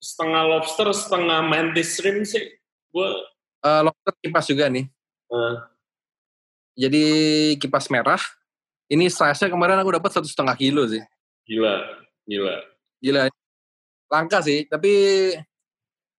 setengah 0.00 0.42
lobster, 0.48 0.88
setengah 0.96 1.40
mantis 1.44 1.98
shrimp 1.98 2.24
sih. 2.24 2.56
Gue 2.90 3.08
uh, 3.62 3.80
lobster 3.84 4.14
kipas 4.24 4.46
juga 4.48 4.66
nih. 4.72 4.88
Uh. 5.28 5.60
Jadi 6.78 7.04
kipas 7.60 7.90
merah. 7.92 8.22
Ini 8.88 9.12
size-nya 9.12 9.52
kemarin 9.52 9.76
aku 9.76 10.00
dapat 10.00 10.10
satu 10.16 10.24
setengah 10.24 10.56
kilo 10.56 10.88
sih. 10.88 11.04
Gila, 11.44 11.74
gila. 12.24 12.56
Gila. 13.04 13.28
langka 14.08 14.40
sih 14.40 14.64
tapi 14.64 14.88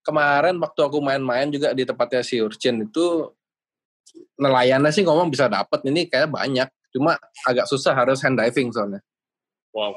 kemarin 0.06 0.62
waktu 0.62 0.80
aku 0.86 1.02
main-main 1.02 1.50
juga 1.50 1.74
di 1.74 1.84
tempatnya 1.84 2.22
si 2.22 2.38
Urchin 2.38 2.86
itu 2.86 3.34
nelayannya 4.39 4.91
sih 4.93 5.04
ngomong 5.04 5.30
bisa 5.30 5.52
dapat 5.52 5.80
ini 5.88 6.08
kayak 6.08 6.32
banyak. 6.32 6.67
Cuma 6.89 7.17
agak 7.45 7.69
susah 7.69 7.93
harus 7.93 8.22
hand 8.26 8.39
diving 8.39 8.74
soalnya. 8.74 9.02
Wow. 9.74 9.93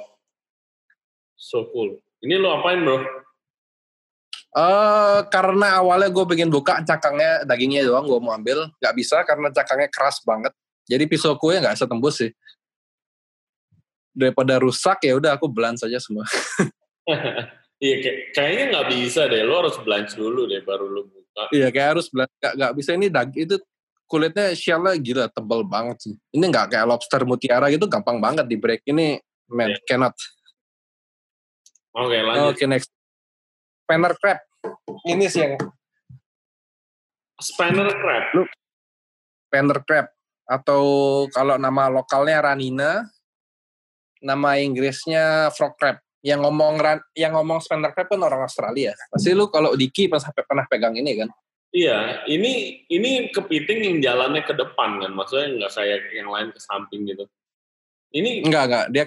So 1.37 1.69
cool. 1.73 1.99
Ini 2.23 2.39
lo 2.39 2.61
apain 2.61 2.85
bro? 2.85 3.03
Uh, 4.53 5.25
karena 5.33 5.81
awalnya 5.81 6.13
gue 6.13 6.25
pengen 6.29 6.53
buka 6.53 6.85
cakangnya 6.85 7.41
dagingnya 7.49 7.89
doang 7.89 8.05
gue 8.05 8.21
mau 8.21 8.37
ambil. 8.37 8.69
Nggak 8.79 8.95
bisa 8.95 9.25
karena 9.25 9.49
cakangnya 9.49 9.89
keras 9.89 10.21
banget. 10.23 10.53
Jadi 10.87 11.05
pisau 11.09 11.35
kue 11.41 11.57
nggak 11.57 11.75
bisa 11.75 11.89
tembus 11.89 12.21
sih. 12.21 12.31
Daripada 14.13 14.61
rusak 14.61 15.09
ya 15.09 15.17
udah 15.17 15.41
aku 15.41 15.49
belans 15.49 15.81
saja 15.81 15.97
semua. 15.99 16.29
Iya 17.83 17.99
kayak, 17.99 18.19
kayaknya 18.31 18.65
nggak 18.71 18.89
bisa 18.95 19.21
deh. 19.27 19.43
Lo 19.43 19.59
harus 19.59 19.75
belans 19.83 20.15
dulu 20.15 20.47
deh 20.47 20.63
baru 20.63 20.87
lo 20.87 21.03
buka. 21.03 21.51
Iya 21.51 21.67
kayak 21.75 21.99
harus 21.99 22.07
belans. 22.15 22.31
Nggak 22.39 22.53
nggak 22.55 22.73
bisa. 22.79 22.91
Ini 22.95 23.07
dag 23.11 23.31
itu 23.35 23.57
kulitnya 24.11 24.53
shellnya 24.53 24.95
gila 25.01 25.27
tebal 25.33 25.65
banget 25.65 25.97
sih 26.11 26.15
ini 26.35 26.45
nggak 26.49 26.77
kayak 26.77 26.87
lobster 26.89 27.23
mutiara 27.25 27.69
gitu 27.73 27.89
gampang 27.89 28.21
banget 28.21 28.45
di 28.45 28.57
break 28.61 28.85
ini 28.89 29.21
man 29.49 29.73
yeah. 29.73 29.81
cannot 29.89 30.17
oke 31.97 32.09
okay, 32.09 32.21
lanjut 32.21 32.45
oke 32.49 32.57
okay, 32.59 32.67
next 32.69 32.91
Spanner 33.93 34.17
crab. 34.17 34.41
Ini 35.05 35.29
sih 35.29 35.45
yang 35.45 35.61
Spanner 37.37 37.93
crab. 37.93 38.25
Lu 38.33 38.43
Spanner 39.51 39.79
crab 39.85 40.07
atau 40.49 40.83
kalau 41.29 41.61
nama 41.61 41.93
lokalnya 41.93 42.41
Ranina, 42.41 43.05
nama 44.25 44.57
Inggrisnya 44.57 45.53
frog 45.53 45.77
crab. 45.77 46.01
Yang 46.25 46.41
ngomong 46.49 46.81
yang 47.13 47.37
ngomong 47.37 47.61
Spanner 47.61 47.93
crab 47.93 48.09
kan 48.09 48.25
orang 48.25 48.49
Australia. 48.49 48.97
Pasti 49.13 49.37
lu 49.37 49.53
kalau 49.53 49.77
Diki 49.77 50.09
pas 50.09 50.25
sampai 50.25 50.41
pernah 50.49 50.65
pegang 50.65 50.97
ini 50.97 51.13
kan? 51.13 51.29
Iya, 51.73 52.29
ini 52.29 52.85
ini 52.93 53.33
kepiting 53.33 53.81
yang 53.81 53.99
jalannya 54.05 54.45
ke 54.45 54.53
depan 54.53 55.01
kan, 55.01 55.13
maksudnya 55.17 55.57
nggak 55.57 55.73
kayak 55.73 56.01
yang 56.13 56.29
lain 56.29 56.53
ke 56.53 56.61
samping 56.61 57.09
gitu. 57.09 57.25
Ini 58.13 58.45
enggak 58.45 58.65
enggak, 58.69 58.87
dia 58.93 59.05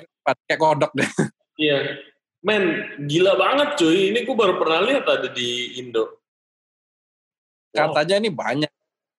kayak 0.50 0.62
kodok 0.62 0.94
deh. 0.98 1.10
Iya, 1.56 2.04
Men, 2.46 2.94
gila 3.10 3.34
banget 3.40 3.80
cuy. 3.80 4.14
Ini 4.14 4.22
gue 4.22 4.36
baru 4.38 4.62
pernah 4.62 4.84
lihat 4.86 5.10
ada 5.10 5.32
di 5.34 5.82
Indo. 5.82 6.22
Wow. 7.74 7.90
Katanya 7.90 8.22
ini 8.22 8.30
banyak. 8.30 8.72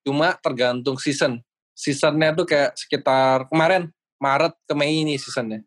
Cuma 0.07 0.39
tergantung 0.39 0.95
season. 0.95 1.43
Seasonnya 1.75 2.31
tuh 2.37 2.47
kayak 2.47 2.79
sekitar 2.79 3.51
kemarin 3.51 3.91
Maret 4.23 4.55
ke 4.63 4.75
Mei 4.79 5.03
ini 5.03 5.19
seasonnya. 5.19 5.67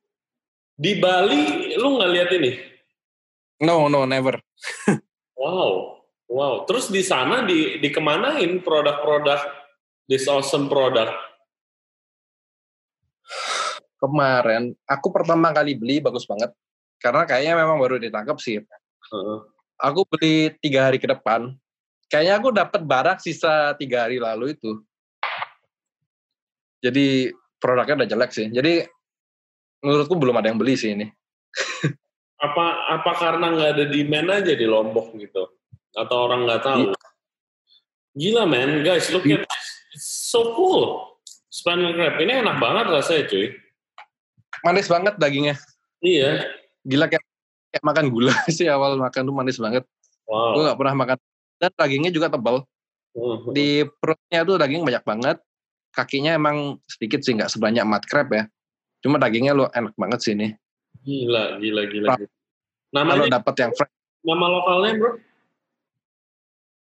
Di 0.79 1.03
Bali 1.03 1.75
lu 1.75 1.99
nggak 1.99 2.11
lihat 2.15 2.29
ini? 2.39 2.51
No, 3.59 3.91
no, 3.91 4.07
never. 4.07 4.39
wow, 5.41 5.98
wow. 6.29 6.63
Terus 6.69 6.87
di 6.93 7.01
sana 7.01 7.43
di 7.43 7.81
dikemanain 7.81 8.61
produk-produk 8.61 9.41
this 10.05 10.29
awesome 10.29 10.69
product? 10.69 11.11
Kemarin 13.99 14.71
aku 14.87 15.11
pertama 15.11 15.51
kali 15.51 15.75
beli 15.75 15.99
bagus 15.99 16.23
banget 16.23 16.55
karena 17.03 17.27
kayaknya 17.27 17.53
memang 17.59 17.77
baru 17.81 17.99
ditangkap 17.99 18.39
sih. 18.39 18.63
Uh. 19.11 19.43
Aku 19.79 20.07
beli 20.07 20.55
tiga 20.59 20.87
hari 20.87 20.99
ke 20.99 21.07
depan. 21.07 21.55
Kayaknya 22.11 22.33
aku 22.39 22.49
dapat 22.51 22.81
barang 22.83 23.19
sisa 23.21 23.75
tiga 23.75 24.07
hari 24.07 24.19
lalu 24.19 24.55
itu. 24.55 24.81
Jadi 26.79 27.31
produknya 27.59 28.03
udah 28.03 28.09
jelek 28.09 28.31
sih. 28.31 28.47
Jadi 28.51 28.87
menurutku 29.83 30.15
belum 30.15 30.39
ada 30.39 30.47
yang 30.51 30.59
beli 30.59 30.75
sih 30.79 30.95
ini. 30.95 31.07
apa 32.45 32.65
apa 32.87 33.11
karena 33.19 33.51
nggak 33.51 33.71
ada 33.75 33.85
demand 33.91 34.29
aja 34.31 34.53
di 34.55 34.65
Lombok 34.67 35.15
gitu? 35.19 35.58
Atau 35.97 36.17
orang 36.29 36.45
nggak 36.45 36.61
tahu? 36.61 36.81
Iya. 36.91 36.97
Gila 38.19 38.43
man, 38.49 38.83
guys, 38.83 39.07
look 39.13 39.25
at 39.29 39.45
so 39.95 40.53
cool. 40.57 41.07
Spanish 41.49 41.97
crab 41.97 42.17
ini 42.21 42.45
enak 42.45 42.57
banget 42.61 42.85
rasanya 42.89 43.23
cuy. 43.29 43.47
Manis 44.65 44.87
banget 44.91 45.13
dagingnya. 45.17 45.55
Iya 46.03 46.59
gila 46.89 47.05
kayak, 47.05 47.25
kayak 47.73 47.83
makan 47.85 48.05
gula 48.09 48.33
sih 48.57 48.67
awal 48.69 48.95
makan 48.97 49.21
tuh 49.27 49.35
manis 49.35 49.59
banget. 49.59 49.83
Wow. 50.29 50.57
Gue 50.57 50.63
gak 50.69 50.79
pernah 50.79 50.95
makan 50.95 51.17
dan 51.59 51.71
dagingnya 51.75 52.11
juga 52.13 52.27
tebal. 52.31 52.63
Uh, 53.17 53.49
Di 53.51 53.83
perutnya 53.99 54.45
tuh 54.45 54.55
daging 54.61 54.85
banyak 54.85 55.03
banget. 55.03 55.37
Kakinya 55.89 56.37
emang 56.37 56.77
sedikit 56.85 57.25
sih 57.25 57.33
nggak 57.33 57.49
sebanyak 57.49 57.81
mud 57.81 58.05
crab 58.05 58.29
ya. 58.29 58.45
Cuma 59.01 59.17
dagingnya 59.17 59.57
lo 59.57 59.73
enak 59.73 59.97
banget 59.97 60.19
sih 60.21 60.33
ini. 60.37 60.53
Gila, 61.01 61.57
gila, 61.57 61.81
gila. 61.89 62.07
gila. 62.13 62.29
Namanya, 62.93 63.25
Kalau 63.25 63.33
dapat 63.41 63.55
yang 63.57 63.71
fresh. 63.73 63.93
Nama 64.21 64.45
lokalnya 64.53 64.91
bro? 65.01 65.11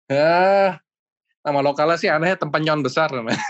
Ya, 0.06 0.78
nama 1.42 1.60
lokalnya 1.66 1.98
sih 1.98 2.10
aneh 2.10 2.38
tempenyon 2.38 2.86
besar 2.86 3.10
namanya. 3.10 3.42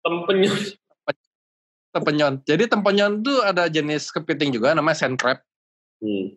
Tempenyon? 0.00 0.56
tempenyon. 1.94 2.32
Jadi 2.48 2.64
tempenyon 2.68 3.20
tuh 3.20 3.44
ada 3.44 3.68
jenis 3.68 4.08
kepiting 4.12 4.52
juga 4.56 4.72
namanya 4.72 5.04
sand 5.04 5.20
crab. 5.20 5.40
Hmm. 6.00 6.36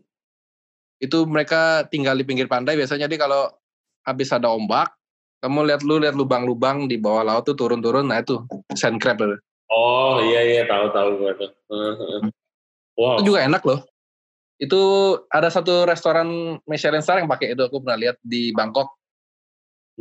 Itu 1.00 1.24
mereka 1.24 1.88
tinggal 1.88 2.20
di 2.20 2.28
pinggir 2.28 2.52
pantai 2.52 2.76
biasanya. 2.76 3.08
Jadi 3.08 3.16
kalau 3.16 3.48
habis 4.04 4.32
ada 4.36 4.52
ombak, 4.52 4.92
kamu 5.42 5.74
lihat 5.74 5.82
lu 5.88 5.98
lihat 6.04 6.14
lubang-lubang 6.14 6.86
di 6.86 7.00
bawah 7.00 7.26
laut 7.26 7.48
tuh 7.48 7.58
turun-turun, 7.58 8.12
nah 8.12 8.22
itu 8.22 8.44
sand 8.76 9.00
crab. 9.00 9.24
Oh 9.72 10.20
iya 10.20 10.44
iya 10.44 10.64
tahu 10.68 10.92
tahu 10.92 11.10
gue 11.24 11.32
tuh. 11.40 11.52
wow. 13.00 13.18
Itu 13.18 13.32
juga 13.32 13.48
enak 13.48 13.64
loh. 13.64 13.88
Itu 14.62 14.82
ada 15.32 15.50
satu 15.50 15.90
restoran 15.90 16.60
Michelin 16.70 17.02
star 17.02 17.24
yang 17.24 17.32
pakai 17.32 17.58
itu 17.58 17.64
aku 17.66 17.82
pernah 17.82 17.98
lihat 17.98 18.22
di 18.22 18.54
Bangkok. 18.54 19.01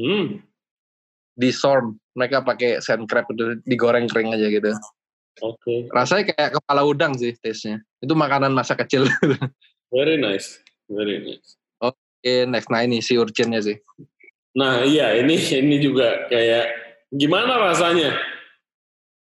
Hmm. 0.01 0.41
Di 1.37 1.53
Sorn 1.53 2.01
mereka 2.17 2.41
pakai 2.41 2.81
sand 2.81 3.05
crab 3.05 3.29
itu 3.29 3.61
digoreng 3.69 4.09
kering 4.09 4.33
aja 4.33 4.49
gitu. 4.49 4.73
Oke. 5.45 5.61
Okay. 5.61 5.79
Rasanya 5.93 6.25
kayak 6.33 6.51
kepala 6.61 6.83
udang 6.85 7.13
sih 7.17 7.37
taste-nya. 7.39 7.85
Itu 8.01 8.17
makanan 8.17 8.57
masa 8.57 8.73
kecil. 8.77 9.05
Very 9.95 10.17
nice. 10.17 10.61
Very 10.89 11.21
nice. 11.23 11.61
Oke, 11.81 11.97
okay, 12.21 12.49
next. 12.49 12.69
Nah 12.73 12.83
ini 12.85 13.05
si 13.05 13.17
urchinnya 13.21 13.61
sih. 13.61 13.77
Nah 14.57 14.83
iya 14.83 15.15
ini 15.15 15.39
ini 15.39 15.77
juga 15.79 16.27
kayak 16.27 16.67
gimana 17.15 17.61
rasanya? 17.71 18.19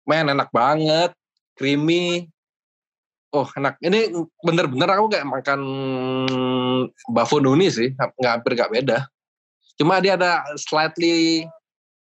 Men 0.05 0.29
enak 0.29 0.51
banget, 0.51 1.15
creamy. 1.57 2.29
Oh 3.33 3.47
enak. 3.57 3.79
Ini 3.81 4.13
bener-bener 4.43 4.89
aku 4.95 5.05
kayak 5.11 5.27
makan 5.27 5.59
nuni 7.41 7.67
sih, 7.71 7.91
nggak 7.95 8.33
hampir 8.39 8.51
nggak 8.55 8.71
beda. 8.71 8.97
Cuma 9.75 9.99
dia 9.99 10.15
ada 10.15 10.43
slightly 10.55 11.45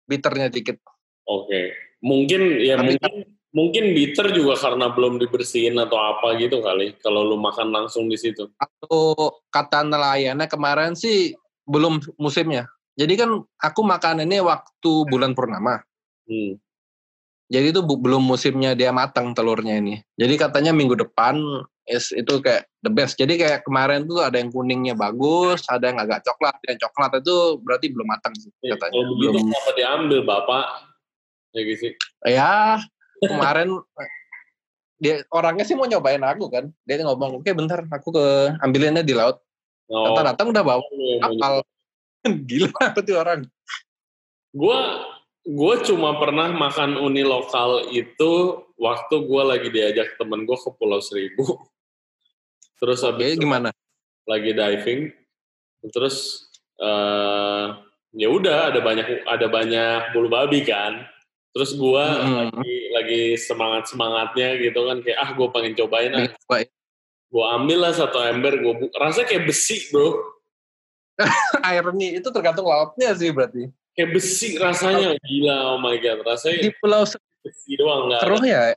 bitternya 0.06 0.54
dikit. 0.54 0.78
Oke, 1.26 1.50
okay. 1.50 1.66
mungkin 2.06 2.62
ya 2.62 2.78
Tapi 2.78 3.02
mungkin 3.02 3.36
Mungkin 3.56 3.96
bitter 3.96 4.36
juga 4.36 4.60
karena 4.60 4.92
belum 4.92 5.16
dibersihin 5.16 5.80
atau 5.80 5.96
apa 5.96 6.36
gitu 6.36 6.60
kali. 6.60 6.92
Kalau 7.00 7.24
lu 7.24 7.40
makan 7.40 7.72
langsung 7.72 8.12
di 8.12 8.20
situ. 8.20 8.52
Atau 8.60 9.16
kata 9.48 9.88
nelayannya 9.88 10.52
kemarin 10.52 10.92
sih 10.92 11.32
belum 11.64 12.04
musimnya. 12.20 12.68
Jadi 13.00 13.16
kan 13.16 13.40
aku 13.64 13.80
makan 13.80 14.28
ini 14.28 14.44
waktu 14.44 14.92
bulan 15.08 15.32
purnama. 15.32 15.80
Hmm. 16.28 16.60
Jadi 17.48 17.72
itu 17.72 17.80
belum 17.80 18.28
musimnya 18.28 18.76
dia 18.76 18.92
matang 18.92 19.32
telurnya 19.32 19.80
ini. 19.80 20.04
Jadi 20.20 20.36
katanya 20.36 20.76
minggu 20.76 21.00
depan 21.00 21.40
is 21.86 22.10
itu 22.14 22.42
kayak 22.42 22.66
the 22.82 22.92
best. 22.92 23.18
Jadi 23.18 23.38
kayak 23.38 23.66
kemarin 23.66 24.06
tuh 24.10 24.22
ada 24.22 24.42
yang 24.42 24.50
kuningnya 24.50 24.98
bagus, 24.98 25.66
ada 25.70 25.90
yang 25.90 26.02
agak 26.02 26.26
coklat. 26.26 26.58
Yang 26.66 26.90
coklat 26.90 27.12
itu 27.22 27.36
berarti 27.62 27.86
belum 27.94 28.08
matang 28.10 28.34
sih 28.38 28.50
iya, 28.66 28.74
katanya. 28.78 28.94
Kalau 28.98 29.06
begitu 29.16 29.30
belum... 29.32 29.46
kenapa 29.50 29.72
diambil 29.78 30.20
bapak? 30.26 30.66
Ya 31.56 31.62
gitu. 31.64 31.86
Ya 32.26 32.54
kemarin 33.22 33.70
dia 35.02 35.22
orangnya 35.32 35.68
sih 35.68 35.76
mau 35.76 35.88
nyobain 35.88 36.24
aku 36.24 36.48
kan 36.48 36.72
dia 36.88 37.04
ngomong 37.04 37.44
oke 37.44 37.52
bentar 37.52 37.84
aku 37.92 38.16
ke 38.16 38.26
ambilinnya 38.64 39.04
di 39.04 39.12
laut 39.12 39.44
oh. 39.92 40.16
datang 40.24 40.56
udah 40.56 40.64
bawa 40.64 40.80
kapal 41.20 41.54
gila 42.50 42.72
apa 42.80 43.00
tuh 43.04 43.20
orang 43.20 43.44
gue 44.56 44.80
gue 45.46 45.76
cuma 45.86 46.18
pernah 46.18 46.50
makan 46.50 46.96
uni 46.96 47.22
lokal 47.28 47.92
itu 47.92 48.64
waktu 48.80 49.16
gue 49.28 49.44
lagi 49.44 49.70
diajak 49.70 50.16
temen 50.16 50.48
gue 50.48 50.58
ke 50.58 50.70
Pulau 50.80 51.04
Seribu 51.04 51.44
terus 52.78 53.00
habis 53.04 53.36
okay, 53.36 53.42
gimana? 53.42 53.70
lagi 54.26 54.52
diving 54.58 55.14
terus 55.94 56.50
uh, 56.82 57.78
ya 58.16 58.28
udah 58.32 58.72
ada 58.72 58.80
banyak 58.80 59.28
ada 59.28 59.48
banyak 59.52 60.02
bulu 60.16 60.32
babi 60.32 60.64
kan. 60.64 61.04
Terus 61.56 61.72
gue 61.72 62.04
hmm. 62.04 62.52
lagi 62.52 62.76
lagi 62.92 63.22
semangat 63.40 63.88
semangatnya 63.88 64.60
gitu 64.60 64.80
kan 64.92 65.00
kayak 65.00 65.20
ah 65.20 65.30
gue 65.32 65.48
pengen 65.56 65.74
cobain 65.76 66.12
ah. 66.12 66.28
gue 67.32 67.46
ambil 67.60 67.80
lah 67.84 67.94
satu 67.96 68.20
ember 68.24 68.60
gue 68.60 68.74
bu- 68.76 68.94
rasanya 68.96 69.28
kayak 69.28 69.44
besi 69.48 69.88
bro. 69.92 70.20
Airnya 71.68 72.20
itu 72.20 72.28
tergantung 72.28 72.68
lautnya 72.68 73.16
sih 73.16 73.32
berarti. 73.32 73.72
Kayak 73.96 74.20
besi 74.20 74.60
rasanya 74.60 75.16
gila 75.24 75.76
oh 75.76 75.80
my 75.80 75.96
god 76.00 76.28
rasanya 76.28 76.68
di 76.68 76.72
pulau 76.80 77.08
besi 77.40 77.72
doang 77.80 78.12
nggak 78.12 78.24
ya? 78.44 78.76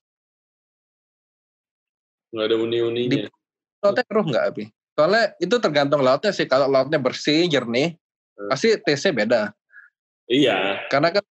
Nggak 2.30 2.46
ada 2.46 2.56
uni-uninya. 2.62 3.26
Di 3.26 3.37
lautnya 3.78 4.04
keruh 4.06 4.26
nggak 4.26 4.44
abi 4.50 4.64
Soalnya 4.98 5.30
itu 5.38 5.54
tergantung 5.62 6.02
lautnya 6.02 6.34
sih. 6.34 6.50
Kalau 6.50 6.66
lautnya 6.66 6.98
bersih, 6.98 7.46
jernih, 7.46 7.94
hmm. 8.34 8.50
pasti 8.50 8.74
taste 8.82 9.14
beda. 9.14 9.54
Iya. 10.26 10.90
Karena 10.90 11.14
kan 11.14 11.24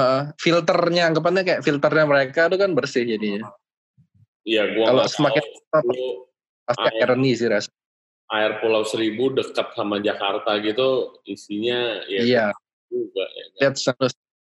uh, 0.00 0.22
filternya, 0.40 1.12
anggapannya 1.12 1.44
kayak 1.44 1.60
filternya 1.60 2.08
mereka 2.08 2.48
itu 2.48 2.56
kan 2.56 2.72
bersih 2.72 3.04
jadinya. 3.04 3.52
Iya, 4.48 4.72
gua 4.72 4.84
Kalau 4.88 5.04
semakin 5.12 5.44
tahu, 5.44 5.92
pasti 6.64 6.88
air, 6.88 7.12
nih 7.12 7.32
sih 7.36 7.48
ras. 7.52 7.68
Air 8.32 8.64
Pulau 8.64 8.80
Seribu 8.88 9.28
dekat 9.36 9.76
sama 9.76 10.00
Jakarta 10.00 10.56
gitu, 10.64 11.20
isinya 11.28 12.00
ya 12.08 12.20
iya. 12.24 12.46
juga. 12.88 13.28
Ya, 13.28 13.44
kan? 13.44 13.76
That's 13.76 13.84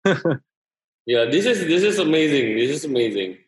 yeah, 1.10 1.26
this 1.26 1.42
is 1.44 1.66
this 1.66 1.82
is 1.82 1.98
amazing. 1.98 2.54
This 2.54 2.70
is 2.70 2.82
amazing. 2.86 3.42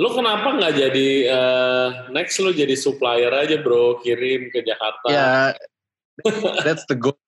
Lo 0.00 0.16
kenapa 0.16 0.56
nggak 0.56 0.74
jadi 0.80 1.08
uh, 1.28 1.88
next 2.08 2.40
lo 2.40 2.56
jadi 2.56 2.72
supplier 2.72 3.28
aja 3.36 3.60
bro, 3.60 4.00
kirim 4.00 4.48
ke 4.48 4.64
Jakarta? 4.64 5.06
Ya, 5.12 5.52
yeah, 5.52 6.60
that's 6.64 6.88
the 6.88 6.96
goal. 6.96 7.20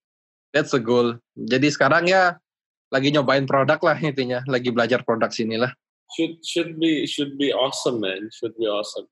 That's 0.56 0.72
the 0.72 0.80
goal. 0.80 1.20
Jadi 1.36 1.68
sekarang 1.68 2.08
ya 2.08 2.40
lagi 2.88 3.12
nyobain 3.12 3.44
produk 3.44 3.76
lah 3.84 3.96
intinya, 4.00 4.40
lagi 4.48 4.72
belajar 4.72 5.04
produk 5.04 5.28
sini 5.28 5.60
lah. 5.60 5.68
Should 6.16 6.40
should 6.40 6.70
be 6.80 7.04
should 7.04 7.36
be 7.36 7.52
awesome 7.52 8.00
man, 8.00 8.32
should 8.32 8.56
be 8.56 8.64
awesome. 8.64 9.04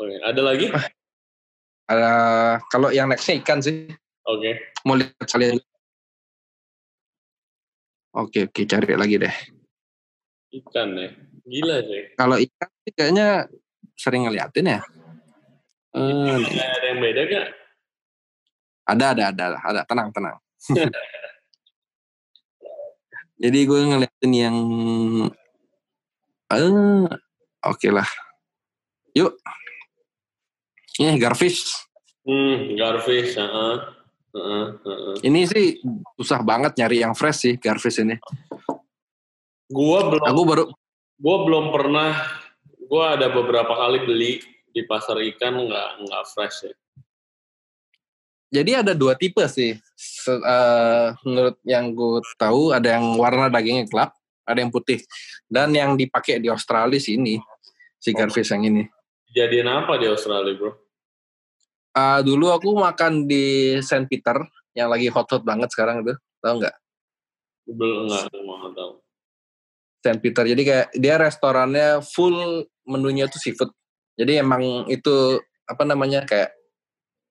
Oke, 0.00 0.08
okay. 0.08 0.18
ada 0.24 0.40
lagi? 0.40 0.66
Ada 1.84 2.12
kalau 2.72 2.88
yang 2.88 3.12
nextnya 3.12 3.44
ikan 3.44 3.60
sih. 3.60 3.92
Oke. 4.24 4.40
Okay. 4.40 4.54
Mau 4.88 4.96
lihat 4.96 5.28
kalian. 5.28 5.60
Oke 8.16 8.48
oke 8.48 8.64
cari 8.64 8.96
lagi 8.96 9.20
deh. 9.20 9.34
Ikan 10.56 10.88
ya. 10.96 11.12
Gila 11.44 11.76
sih. 11.84 12.02
Kalau 12.16 12.36
ikan 12.40 12.70
sih 12.84 12.92
kayaknya 12.96 13.28
sering 13.94 14.24
ngeliatin 14.24 14.66
ya. 14.68 14.80
Hmm, 15.94 16.42
ada 16.42 16.86
yang 16.90 16.98
beda 16.98 17.22
gak? 17.30 17.48
Ada, 18.84 19.04
ada, 19.14 19.24
ada, 19.30 19.44
ada. 19.62 19.80
Tenang, 19.86 20.08
tenang. 20.10 20.36
Jadi 23.42 23.58
gue 23.68 23.80
ngeliatin 23.84 24.32
yang, 24.32 24.56
uh, 26.50 27.06
oke 27.62 27.76
okay 27.76 27.90
lah. 27.92 28.08
Yuk. 29.14 29.36
Ini 30.98 31.18
garfish. 31.20 31.62
Hmm, 32.24 32.74
garfish, 32.74 33.36
uh 33.36 33.44
-uh. 33.44 33.76
Uh 34.34 34.38
-uh, 34.38 34.66
uh 34.82 34.90
-uh. 34.90 35.16
Ini 35.22 35.46
sih 35.46 35.78
susah 36.18 36.42
banget 36.42 36.74
nyari 36.74 37.06
yang 37.06 37.14
fresh 37.14 37.38
sih 37.46 37.54
garfish 37.54 38.02
ini. 38.02 38.18
Gua 39.70 40.10
belum. 40.10 40.26
Aku 40.26 40.42
baru 40.42 40.64
gue 41.14 41.36
belum 41.46 41.70
pernah 41.70 42.14
gue 42.74 43.04
ada 43.04 43.30
beberapa 43.30 43.70
kali 43.70 44.02
beli 44.02 44.32
di 44.74 44.82
pasar 44.86 45.22
ikan 45.34 45.54
nggak 45.54 45.88
nggak 46.02 46.24
fresh 46.34 46.66
ya 46.66 46.74
jadi 48.54 48.86
ada 48.86 48.94
dua 48.94 49.18
tipe 49.18 49.42
sih. 49.50 49.74
Uh, 50.30 51.10
menurut 51.26 51.58
yang 51.66 51.90
gue 51.90 52.22
tahu 52.38 52.70
ada 52.70 52.94
yang 52.94 53.18
warna 53.18 53.50
dagingnya 53.50 53.90
gelap 53.90 54.14
ada 54.46 54.62
yang 54.62 54.70
putih. 54.70 55.02
Dan 55.50 55.74
yang 55.74 55.98
dipakai 55.98 56.38
di 56.38 56.46
Australia 56.46 57.02
sini 57.02 57.34
si 57.98 58.10
oh. 58.12 58.14
garfish 58.14 58.54
yang 58.54 58.62
ini. 58.62 58.86
Jadian 59.34 59.66
apa 59.66 59.98
di 59.98 60.06
Australia 60.06 60.54
bro? 60.54 60.70
Uh, 61.98 62.22
dulu 62.22 62.54
aku 62.54 62.78
makan 62.78 63.26
di 63.26 63.74
Saint 63.82 64.06
Peter 64.06 64.38
yang 64.70 64.86
lagi 64.86 65.10
hot 65.10 65.26
hot 65.26 65.42
banget 65.42 65.74
sekarang 65.74 66.06
itu. 66.06 66.14
Tahu 66.38 66.54
nggak? 66.62 66.74
Belum 67.74 68.06
nggak 68.06 68.30
mau 68.46 68.70
tahu 68.70 69.03
Saint 70.04 70.20
Peter. 70.20 70.44
Jadi 70.44 70.62
kayak 70.68 70.86
dia 70.92 71.16
restorannya 71.16 72.04
full 72.04 72.68
menunya 72.84 73.24
tuh 73.24 73.40
seafood. 73.40 73.72
Jadi 74.20 74.44
emang 74.44 74.84
itu 74.92 75.40
apa 75.64 75.88
namanya 75.88 76.28
kayak 76.28 76.52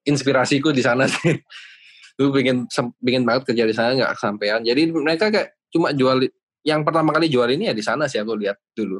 inspirasiku 0.10 0.74
di 0.74 0.82
sana 0.82 1.06
sih. 1.06 1.38
Gue 2.18 2.34
bikin 2.34 2.66
bikin 2.98 3.26
banget 3.30 3.54
kerja 3.54 3.70
di 3.70 3.76
sana 3.78 3.94
nggak 3.94 4.18
kesampaian. 4.18 4.62
Jadi 4.66 4.90
mereka 4.90 5.30
kayak 5.30 5.54
cuma 5.70 5.94
jual 5.94 6.26
yang 6.66 6.82
pertama 6.82 7.14
kali 7.14 7.30
jual 7.30 7.46
ini 7.54 7.70
ya 7.70 7.74
di 7.78 7.86
sana 7.86 8.10
sih 8.10 8.18
aku 8.18 8.34
lihat 8.42 8.58
dulu. 8.74 8.98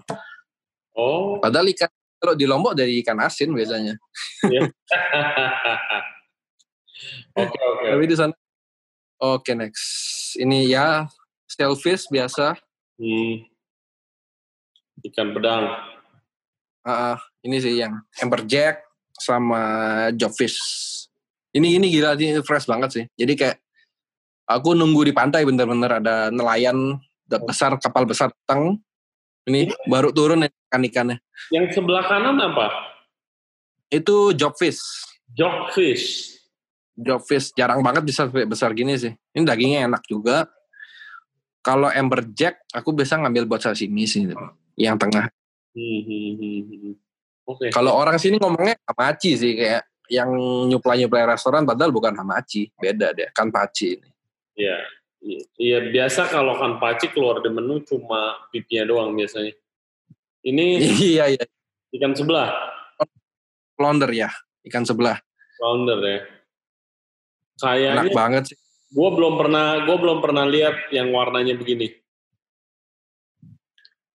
Oh. 0.94 1.42
Padahal 1.42 1.66
ikan 1.74 1.90
kalau 2.22 2.38
di 2.38 2.46
Lombok 2.46 2.78
dari 2.78 3.02
ikan 3.02 3.18
asin 3.26 3.50
biasanya. 3.58 3.98
Iya. 4.46 4.70
Oke 7.34 7.58
oke. 7.58 7.86
Tapi 7.90 8.06
di 8.06 8.16
sana. 8.16 8.34
Oke 9.18 9.52
okay, 9.52 9.54
next. 9.58 9.84
Ini 10.38 10.70
ya 10.70 11.10
shellfish 11.50 12.06
biasa. 12.08 12.54
Hmm 13.02 13.53
ikan 15.12 15.36
pedang. 15.36 15.64
Uh, 16.84 17.16
ini 17.44 17.64
sih 17.64 17.80
yang 17.80 17.96
amberjack 18.20 18.84
sama 19.16 19.62
jobfish. 20.16 20.60
Ini 21.54 21.78
ini 21.80 21.88
gila 21.94 22.18
sih 22.18 22.34
fresh 22.42 22.68
banget 22.68 22.90
sih. 22.92 23.06
Jadi 23.16 23.34
kayak 23.38 23.58
aku 24.50 24.76
nunggu 24.76 25.08
di 25.08 25.14
pantai 25.16 25.46
bener-bener 25.48 26.02
ada 26.02 26.34
nelayan 26.34 27.00
besar 27.30 27.78
kapal 27.80 28.04
besar 28.06 28.30
teng 28.46 28.78
ini 29.44 29.68
baru 29.88 30.16
turun 30.16 30.48
ikan-ikannya. 30.48 31.20
Yang 31.52 31.80
sebelah 31.80 32.04
kanan 32.08 32.40
apa? 32.40 32.72
Itu 33.92 34.32
jobfish. 34.32 34.80
Jobfish. 35.36 36.40
Jobfish 36.96 37.52
jarang 37.58 37.84
banget 37.84 38.08
bisa 38.08 38.30
besar 38.30 38.72
gini 38.72 38.96
sih. 38.96 39.12
Ini 39.36 39.44
dagingnya 39.44 39.92
enak 39.92 40.04
juga. 40.08 40.48
Kalau 41.64 41.88
amberjack 41.88 42.60
aku 42.72 42.92
bisa 42.92 43.16
ngambil 43.20 43.48
buat 43.48 43.64
sashimi 43.64 44.04
sih 44.04 44.28
yang 44.78 44.98
tengah. 44.98 45.30
Hmm, 45.74 46.00
hmm, 46.06 46.32
hmm, 46.38 46.62
hmm. 46.70 46.94
Okay. 47.44 47.70
Kalau 47.76 47.92
orang 47.98 48.16
sini 48.16 48.40
ngomongnya 48.40 48.80
hamachi 48.88 49.36
sih 49.36 49.52
kayak 49.58 49.84
yang 50.08 50.32
nyuplai-nyuplai 50.70 51.28
restoran 51.28 51.68
padahal 51.68 51.92
bukan 51.92 52.16
hamachi, 52.16 52.72
beda 52.80 53.12
deh, 53.12 53.30
kan 53.36 53.52
paci 53.52 54.00
ini. 54.00 54.10
Iya. 54.56 54.78
Iya, 55.56 55.88
biasa 55.88 56.28
kalau 56.28 56.60
kan 56.60 56.84
paci 56.84 57.08
keluar 57.08 57.40
di 57.40 57.48
menu 57.48 57.80
cuma 57.88 58.44
pipinya 58.52 58.92
doang 58.92 59.16
biasanya. 59.16 59.56
Ini 60.44 60.84
Iya, 61.16 61.40
iya. 61.40 61.46
Ikan 61.96 62.12
sebelah. 62.12 62.52
Flounder 63.80 64.12
ya, 64.12 64.30
ikan 64.68 64.84
sebelah. 64.84 65.18
Flounder 65.56 66.00
ya. 66.04 66.20
Kayaknya 67.56 67.90
Enak 68.04 68.12
banget 68.12 68.44
sih. 68.52 68.58
Gue 68.94 69.10
belum 69.16 69.40
pernah, 69.40 69.88
gue 69.88 69.98
belum 69.98 70.20
pernah 70.20 70.46
lihat 70.46 70.92
yang 70.92 71.10
warnanya 71.16 71.56
begini. 71.56 72.03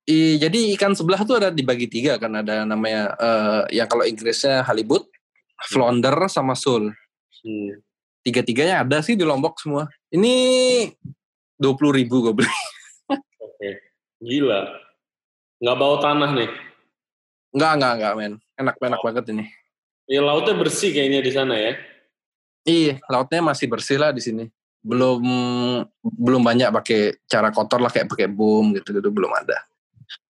I, 0.08 0.40
jadi 0.40 0.72
ikan 0.72 0.96
sebelah 0.96 1.20
tuh 1.20 1.36
ada 1.36 1.52
dibagi 1.52 1.84
tiga 1.84 2.16
kan 2.16 2.32
ada 2.32 2.64
namanya 2.64 3.12
uh, 3.20 3.62
yang 3.68 3.84
kalau 3.84 4.08
Inggrisnya 4.08 4.64
halibut, 4.64 5.04
flounder 5.68 6.16
sama 6.32 6.56
sole. 6.56 6.96
Hmm. 7.44 7.76
Tiga-tiganya 8.24 8.88
ada 8.88 9.04
sih 9.04 9.20
di 9.20 9.24
Lombok 9.28 9.60
semua. 9.60 9.84
Ini 10.08 10.32
dua 11.60 11.76
puluh 11.76 11.92
ribu 11.92 12.24
gue 12.24 12.40
beli. 12.40 12.48
Oke, 13.44 13.70
gila. 14.24 14.80
Nggak 15.60 15.76
bau 15.76 15.96
tanah 16.00 16.30
nih? 16.32 16.50
Nggak 17.52 17.72
nggak 17.76 17.92
nggak 18.00 18.12
men. 18.16 18.34
Enak 18.56 18.74
enak 18.80 19.00
oh. 19.00 19.04
banget 19.04 19.24
ini. 19.36 19.44
Ya 20.08 20.24
lautnya 20.24 20.56
bersih 20.56 20.88
kayaknya 20.88 21.20
di 21.20 21.32
sana 21.36 21.52
ya. 21.52 21.76
Iya, 22.64 22.96
lautnya 23.12 23.44
masih 23.44 23.68
bersih 23.68 24.00
lah 24.00 24.08
di 24.16 24.24
sini. 24.24 24.48
Belum 24.80 25.20
belum 26.00 26.40
banyak 26.40 26.72
pakai 26.72 27.20
cara 27.28 27.52
kotor 27.52 27.84
lah 27.84 27.92
kayak 27.92 28.08
pakai 28.08 28.28
boom 28.32 28.72
gitu-gitu 28.72 29.12
belum 29.12 29.28
ada. 29.36 29.68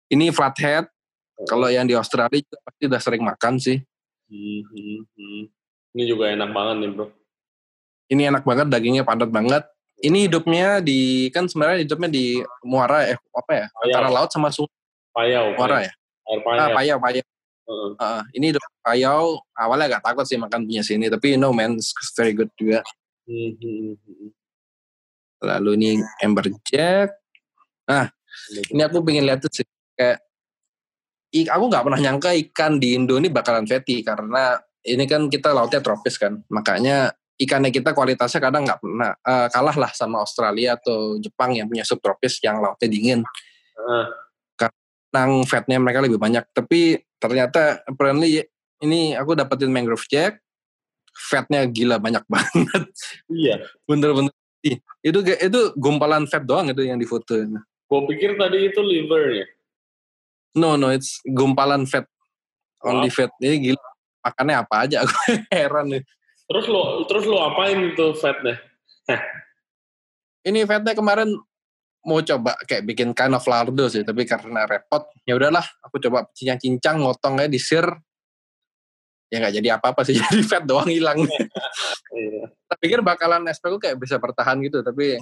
Ini 0.10 0.30
flathead. 0.30 0.86
Kalau 1.50 1.68
yang 1.68 1.84
di 1.84 1.98
Australia 1.98 2.40
pasti 2.64 2.84
udah 2.88 3.02
sering 3.02 3.24
makan 3.26 3.60
sih. 3.60 3.84
Hmm, 4.32 4.62
hmm, 4.72 5.00
hmm. 5.04 5.44
Ini 5.96 6.04
juga 6.08 6.32
enak 6.32 6.50
banget 6.52 6.76
nih 6.80 6.90
bro. 6.96 7.06
Ini 8.06 8.22
enak 8.32 8.44
banget, 8.46 8.68
dagingnya 8.72 9.04
padat 9.04 9.32
banget. 9.34 9.64
Ini 10.00 10.28
hidupnya 10.28 10.84
di 10.84 11.32
kan 11.32 11.48
sebenarnya 11.48 11.88
hidupnya 11.88 12.10
di 12.12 12.40
muara 12.64 13.08
eh 13.08 13.18
apa 13.32 13.52
ya? 13.52 13.66
Payau. 13.72 13.84
Antara 13.84 14.08
laut 14.12 14.30
sama 14.32 14.52
sungai. 14.52 14.76
Payau. 15.16 15.56
Muara 15.56 15.88
ya. 15.88 15.94
Air 16.26 16.40
payau. 16.44 16.60
Ah, 16.60 16.70
payau, 16.76 16.98
payau. 17.00 17.24
Uh. 17.66 17.92
Uh, 17.98 18.22
ini 18.38 18.54
hidup 18.54 18.62
payau 18.86 19.42
awalnya 19.58 19.98
agak 19.98 20.06
takut 20.06 20.26
sih 20.30 20.38
makan 20.38 20.70
punya 20.70 20.86
sini 20.86 21.10
tapi 21.10 21.34
you 21.34 21.40
know 21.42 21.50
man 21.50 21.82
it's 21.82 22.14
very 22.14 22.36
good 22.36 22.52
juga. 22.60 22.86
Lalu 25.42 25.72
ini 25.80 25.90
amberjack. 26.22 27.10
Nah, 27.90 28.14
ini 28.70 28.82
aku 28.86 29.02
pengen 29.02 29.26
lihat 29.26 29.42
tuh 29.42 29.50
sih 29.50 29.66
kayak 29.96 30.20
aku 31.52 31.64
nggak 31.68 31.84
pernah 31.84 32.00
nyangka 32.00 32.32
ikan 32.48 32.80
di 32.80 32.96
Indo 32.96 33.20
ini 33.20 33.28
bakalan 33.28 33.68
fatty 33.68 34.06
karena 34.06 34.56
ini 34.86 35.04
kan 35.10 35.28
kita 35.28 35.52
lautnya 35.52 35.82
tropis 35.82 36.16
kan. 36.16 36.40
Makanya 36.48 37.12
ikannya 37.36 37.74
kita 37.74 37.92
kualitasnya 37.92 38.40
kadang 38.40 38.64
nggak 38.64 38.80
pernah 38.80 39.12
uh, 39.20 39.48
kalah 39.52 39.76
lah 39.76 39.92
sama 39.92 40.24
Australia 40.24 40.80
atau 40.80 41.20
Jepang 41.20 41.58
yang 41.58 41.68
punya 41.68 41.84
subtropis 41.84 42.40
yang 42.46 42.62
lautnya 42.62 42.88
dingin. 42.88 43.22
Uh. 43.76 44.08
karena 44.56 45.44
fatnya 45.44 45.78
mereka 45.80 46.00
lebih 46.00 46.16
banyak. 46.16 46.48
Tapi 46.56 47.00
ternyata 47.20 47.84
apparently 47.84 48.44
ini 48.80 49.16
aku 49.16 49.36
dapetin 49.36 49.72
mangrove 49.72 50.08
jack 50.08 50.40
fatnya 51.12 51.68
gila 51.68 52.00
banyak 52.00 52.24
banget. 52.34 52.84
Iya. 53.28 53.56
Bener-bener. 53.84 54.32
Itu 55.06 55.22
itu 55.22 55.60
gumpalan 55.78 56.26
fat 56.26 56.42
doang 56.42 56.72
itu 56.74 56.82
yang 56.82 56.98
difoto 56.98 57.38
gue 57.86 58.02
pikir 58.10 58.34
tadi 58.34 58.74
itu 58.74 58.82
livernya 58.82 59.46
No, 60.56 60.80
no, 60.80 60.90
it's 60.90 61.20
gumpalan 61.28 61.84
fat. 61.84 62.08
Only 62.80 63.12
wow. 63.12 63.16
fat. 63.28 63.32
Ini 63.44 63.56
gila. 63.72 63.86
Makannya 64.26 64.56
apa 64.58 64.76
aja, 64.88 64.98
aku 65.04 65.14
heran 65.54 65.86
nih. 65.92 66.04
Terus 66.46 66.66
lo 66.70 67.06
terus 67.06 67.26
lo 67.30 67.38
apain 67.44 67.94
tuh 67.94 68.16
fatnya? 68.18 68.58
Ini 70.46 70.66
fatnya 70.66 70.94
kemarin 70.98 71.30
mau 72.06 72.22
coba 72.22 72.54
kayak 72.70 72.86
bikin 72.86 73.10
kind 73.18 73.34
of 73.34 73.46
lardo 73.50 73.90
sih, 73.90 74.06
tapi 74.06 74.30
karena 74.30 74.70
repot, 74.70 75.10
ya 75.26 75.34
udahlah, 75.34 75.66
aku 75.82 75.98
coba 75.98 76.30
cincang-cincang, 76.38 77.02
ngotongnya 77.02 77.50
di 77.50 77.58
sir, 77.58 77.82
ya 79.34 79.42
nggak 79.42 79.56
jadi 79.58 79.70
apa-apa 79.82 80.06
sih, 80.06 80.14
jadi 80.22 80.46
fat 80.46 80.64
doang 80.64 80.88
hilang. 80.88 81.20
Iya. 82.16 82.48
Tapi 82.48 82.80
pikir 82.88 83.04
bakalan 83.04 83.44
SPku 83.52 83.76
kayak 83.76 84.00
bisa 84.00 84.16
bertahan 84.16 84.56
gitu, 84.64 84.80
tapi 84.80 85.20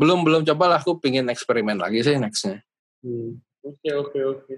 belum 0.00 0.24
belum 0.24 0.40
coba 0.48 0.72
lah, 0.72 0.80
aku 0.80 0.96
pingin 0.96 1.28
eksperimen 1.28 1.76
lagi 1.76 2.00
sih 2.00 2.16
nextnya. 2.16 2.64
Hmm. 3.04 3.36
Oke 3.64 3.90
oke 3.90 4.18
oke. 4.22 4.54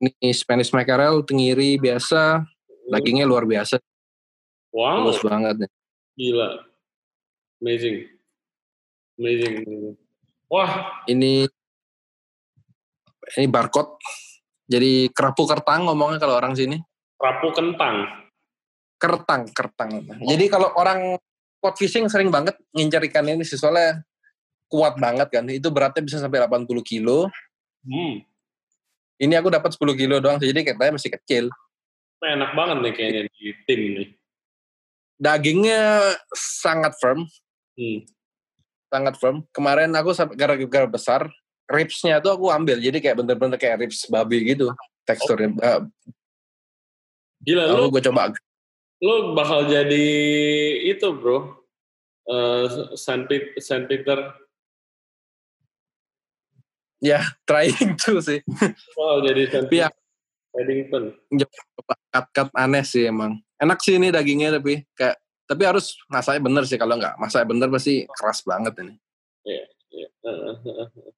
Ini 0.00 0.32
Spanish 0.32 0.72
mackerel 0.72 1.20
tenggiri 1.26 1.76
biasa, 1.76 2.40
hmm. 2.40 2.88
dagingnya 2.88 3.28
luar 3.28 3.44
biasa. 3.44 3.76
Wow. 4.72 5.04
Bagus 5.04 5.20
banget. 5.20 5.56
Gila. 6.16 6.48
Amazing. 7.60 8.08
Amazing. 9.20 9.54
Wah. 10.48 11.04
Ini 11.04 11.44
ini 13.36 13.46
barcode. 13.50 14.00
Jadi 14.70 15.10
kerapu 15.10 15.44
kertang 15.44 15.84
ngomongnya 15.90 16.22
kalau 16.22 16.38
orang 16.38 16.54
sini. 16.54 16.78
Kerapu 17.18 17.50
kentang. 17.52 18.06
Kertang, 18.96 19.42
kertang. 19.50 19.90
Oh. 20.06 20.28
Jadi 20.30 20.44
kalau 20.46 20.70
orang 20.78 21.18
spot 21.60 21.76
fishing 21.76 22.06
sering 22.08 22.32
banget 22.32 22.56
ngincar 22.72 23.04
ikan 23.10 23.28
ini 23.28 23.44
sih 23.44 23.58
soalnya 23.58 24.00
kuat 24.70 24.96
banget 24.96 25.28
kan. 25.28 25.44
Itu 25.50 25.74
beratnya 25.74 26.00
bisa 26.06 26.22
sampai 26.22 26.46
80 26.46 26.80
kilo. 26.86 27.28
Hmm. 27.84 28.24
Ini 29.20 29.34
aku 29.36 29.52
dapat 29.52 29.76
10 29.76 30.00
kilo 30.00 30.16
doang, 30.20 30.40
jadi 30.40 30.64
katanya 30.64 30.96
masih 30.96 31.12
kecil. 31.12 31.44
Enak 32.20 32.52
banget 32.52 32.76
nih 32.84 32.92
kayaknya 32.92 33.22
di 33.28 33.46
tim 33.64 33.80
nih. 33.96 34.08
Dagingnya 35.20 35.82
sangat 36.36 36.96
firm. 37.00 37.28
Hmm. 37.76 38.00
Sangat 38.88 39.14
firm. 39.20 39.44
Kemarin 39.52 39.92
aku 39.92 40.16
gara-gara 40.32 40.88
besar, 40.88 41.28
ribsnya 41.68 42.20
tuh 42.24 42.32
aku 42.32 42.48
ambil. 42.48 42.80
Jadi 42.80 43.00
kayak 43.00 43.20
bener-bener 43.20 43.60
kayak 43.60 43.84
ribs 43.84 44.08
babi 44.08 44.56
gitu 44.56 44.72
teksturnya. 45.04 45.52
Oh. 45.60 45.80
Gila, 47.40 47.72
Lalu 47.72 47.80
lu 47.80 47.92
gue 47.92 48.02
coba. 48.04 48.22
Lu 49.00 49.32
bakal 49.32 49.68
jadi 49.68 50.06
itu 50.84 51.08
bro. 51.16 51.56
Uh, 52.28 52.94
Saint 52.94 53.26
Peter 53.88 54.18
Ya, 57.00 57.24
trying 57.48 57.96
to 58.04 58.20
sih. 58.20 58.44
Oh, 59.00 59.24
jadi 59.24 59.48
tapi 59.48 59.80
ya, 59.80 59.88
Paddington. 60.52 61.16
Cut-cut 62.12 62.48
aneh 62.54 62.84
sih 62.84 63.08
emang. 63.08 63.40
Enak 63.56 63.80
sih 63.80 63.96
ini 63.96 64.12
dagingnya 64.12 64.60
tapi 64.60 64.84
kayak 64.96 65.16
tapi 65.48 65.62
harus 65.66 65.98
masaknya 66.06 66.46
bener 66.46 66.62
sih 66.62 66.78
kalau 66.78 66.94
nggak 66.94 67.18
masak 67.18 67.42
bener 67.48 67.66
pasti 67.72 68.06
keras 68.06 68.44
banget 68.46 68.74
ini. 68.86 68.94
Iya, 69.42 69.64
iya. 69.90 70.08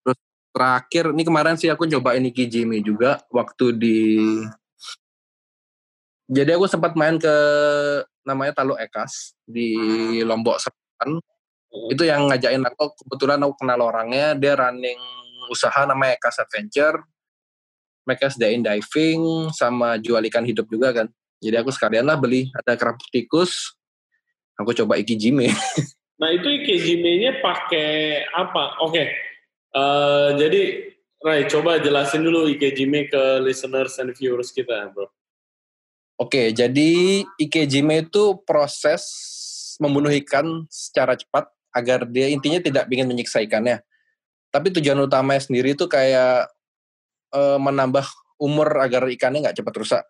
Terus 0.07 0.19
terakhir 0.53 1.05
ini 1.13 1.23
kemarin 1.27 1.57
sih 1.59 1.69
aku 1.69 1.85
coba 1.89 2.17
ini 2.17 2.33
Kijimi 2.33 2.81
juga 2.81 3.21
waktu 3.29 3.77
di 3.77 3.99
jadi 6.33 6.57
aku 6.57 6.65
sempat 6.65 6.97
main 6.97 7.21
ke 7.21 7.35
namanya 8.25 8.63
Talu 8.63 8.79
Ekas 8.81 9.37
di 9.45 9.77
Lombok 10.25 10.57
Selatan. 10.63 11.21
Itu 11.93 12.05
yang 12.05 12.29
ngajakin 12.29 12.65
aku 12.69 12.97
kebetulan 13.05 13.41
aku 13.45 13.65
kenal 13.65 13.81
orangnya, 13.85 14.37
dia 14.37 14.57
running 14.57 15.01
usaha 15.51 15.87
namanya 15.89 16.19
Ekas 16.19 16.39
Adventure. 16.39 17.03
Mereka 18.03 18.35
sediain 18.35 18.63
diving 18.63 19.51
sama 19.55 19.95
jual 19.99 20.23
ikan 20.27 20.43
hidup 20.43 20.67
juga 20.67 20.91
kan. 20.91 21.07
Jadi 21.43 21.57
aku 21.59 21.71
sekalian 21.71 22.07
lah 22.07 22.19
beli 22.19 22.51
ada 22.55 22.75
kerapu 22.75 23.03
tikus. 23.11 23.75
Aku 24.59 24.75
coba 24.75 24.99
ikijime. 25.01 25.51
Nah 26.23 26.31
itu 26.31 26.47
ikijime-nya 26.47 27.43
pakai 27.43 28.23
apa? 28.31 28.79
Oke. 28.79 28.95
Okay. 28.95 29.07
Uh, 29.75 29.83
eh, 29.83 30.29
jadi 30.39 30.63
Rai 31.23 31.47
coba 31.47 31.79
jelasin 31.83 32.23
dulu 32.23 32.51
ikijime 32.51 33.07
ke 33.07 33.23
listeners 33.43 33.95
and 34.03 34.11
viewers 34.15 34.51
kita, 34.51 34.91
bro. 34.91 35.07
Oke, 36.19 36.51
jadi 36.51 37.23
ikejime 37.39 38.07
itu 38.07 38.39
proses 38.43 39.07
membunuh 39.79 40.11
ikan 40.19 40.67
secara 40.67 41.15
cepat 41.15 41.47
agar 41.71 42.07
dia 42.11 42.27
intinya 42.27 42.59
tidak 42.59 42.91
ingin 42.91 43.07
menyiksa 43.07 43.39
ikannya. 43.43 43.83
Tapi 44.53 44.69
tujuan 44.77 45.01
utamanya 45.01 45.41
sendiri 45.41 45.73
itu 45.73 45.89
kayak 45.89 46.53
e, 47.33 47.41
menambah 47.57 48.05
umur 48.37 48.69
agar 48.85 49.09
ikannya 49.09 49.49
nggak 49.49 49.57
cepat 49.57 49.75
rusak. 49.81 50.05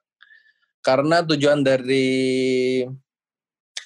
Karena 0.83 1.23
tujuan 1.23 1.63
dari 1.63 2.83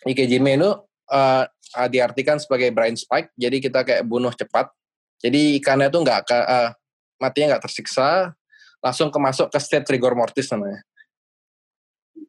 Ikejime 0.06 0.54
itu 0.54 0.70
uh, 1.10 1.44
diartikan 1.90 2.38
sebagai 2.38 2.70
brain 2.70 2.94
spike, 2.94 3.34
jadi 3.34 3.58
kita 3.58 3.82
kayak 3.82 4.06
bunuh 4.06 4.30
cepat. 4.30 4.70
Jadi 5.18 5.58
ikannya 5.58 5.90
tuh 5.90 6.06
nggak 6.06 6.30
uh, 6.30 6.70
matinya 7.18 7.56
nggak 7.56 7.68
tersiksa, 7.68 8.30
langsung 8.78 9.10
kemasuk 9.10 9.50
ke 9.50 9.58
state 9.58 9.90
rigor 9.90 10.14
mortis 10.14 10.46
namanya. 10.54 10.80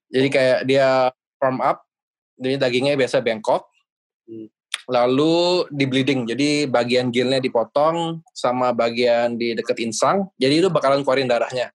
Jadi 0.09 0.27
kayak 0.33 0.59
dia 0.65 1.13
firm 1.37 1.61
up, 1.61 1.85
jadi 2.35 2.57
dagingnya 2.57 2.97
biasa 2.97 3.21
bengkok, 3.21 3.69
hmm 4.25 4.56
lalu 4.87 5.67
di 5.67 5.83
bleeding. 5.83 6.23
Jadi 6.23 6.65
bagian 6.65 7.11
gilnya 7.11 7.43
dipotong 7.43 8.23
sama 8.31 8.71
bagian 8.71 9.35
di 9.35 9.51
dekat 9.53 9.83
insang. 9.83 10.31
Jadi 10.39 10.63
itu 10.63 10.69
bakalan 10.71 11.03
keluarin 11.03 11.27
darahnya. 11.27 11.69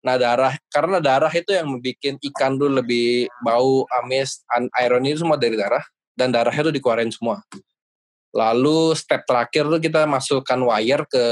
Nah 0.00 0.16
darah, 0.16 0.54
karena 0.72 1.02
darah 1.02 1.32
itu 1.34 1.52
yang 1.52 1.68
membuat 1.68 2.16
ikan 2.32 2.56
tuh 2.56 2.70
lebih 2.72 3.28
bau, 3.44 3.84
amis, 4.00 4.40
iron 4.80 5.04
itu 5.04 5.20
semua 5.20 5.36
dari 5.36 5.58
darah. 5.58 5.84
Dan 6.16 6.32
darahnya 6.32 6.72
itu 6.72 6.80
dikeluarin 6.80 7.12
semua. 7.12 7.44
Lalu 8.32 8.96
step 8.96 9.28
terakhir 9.28 9.68
tuh 9.68 9.80
kita 9.80 10.08
masukkan 10.08 10.56
wire 10.56 11.04
ke 11.04 11.24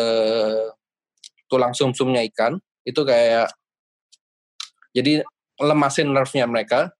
tulang 1.48 1.72
sumsumnya 1.72 2.20
ikan. 2.28 2.60
Itu 2.84 3.00
kayak, 3.08 3.48
jadi 4.92 5.24
lemasin 5.56 6.12
nerve-nya 6.12 6.44
mereka 6.44 6.92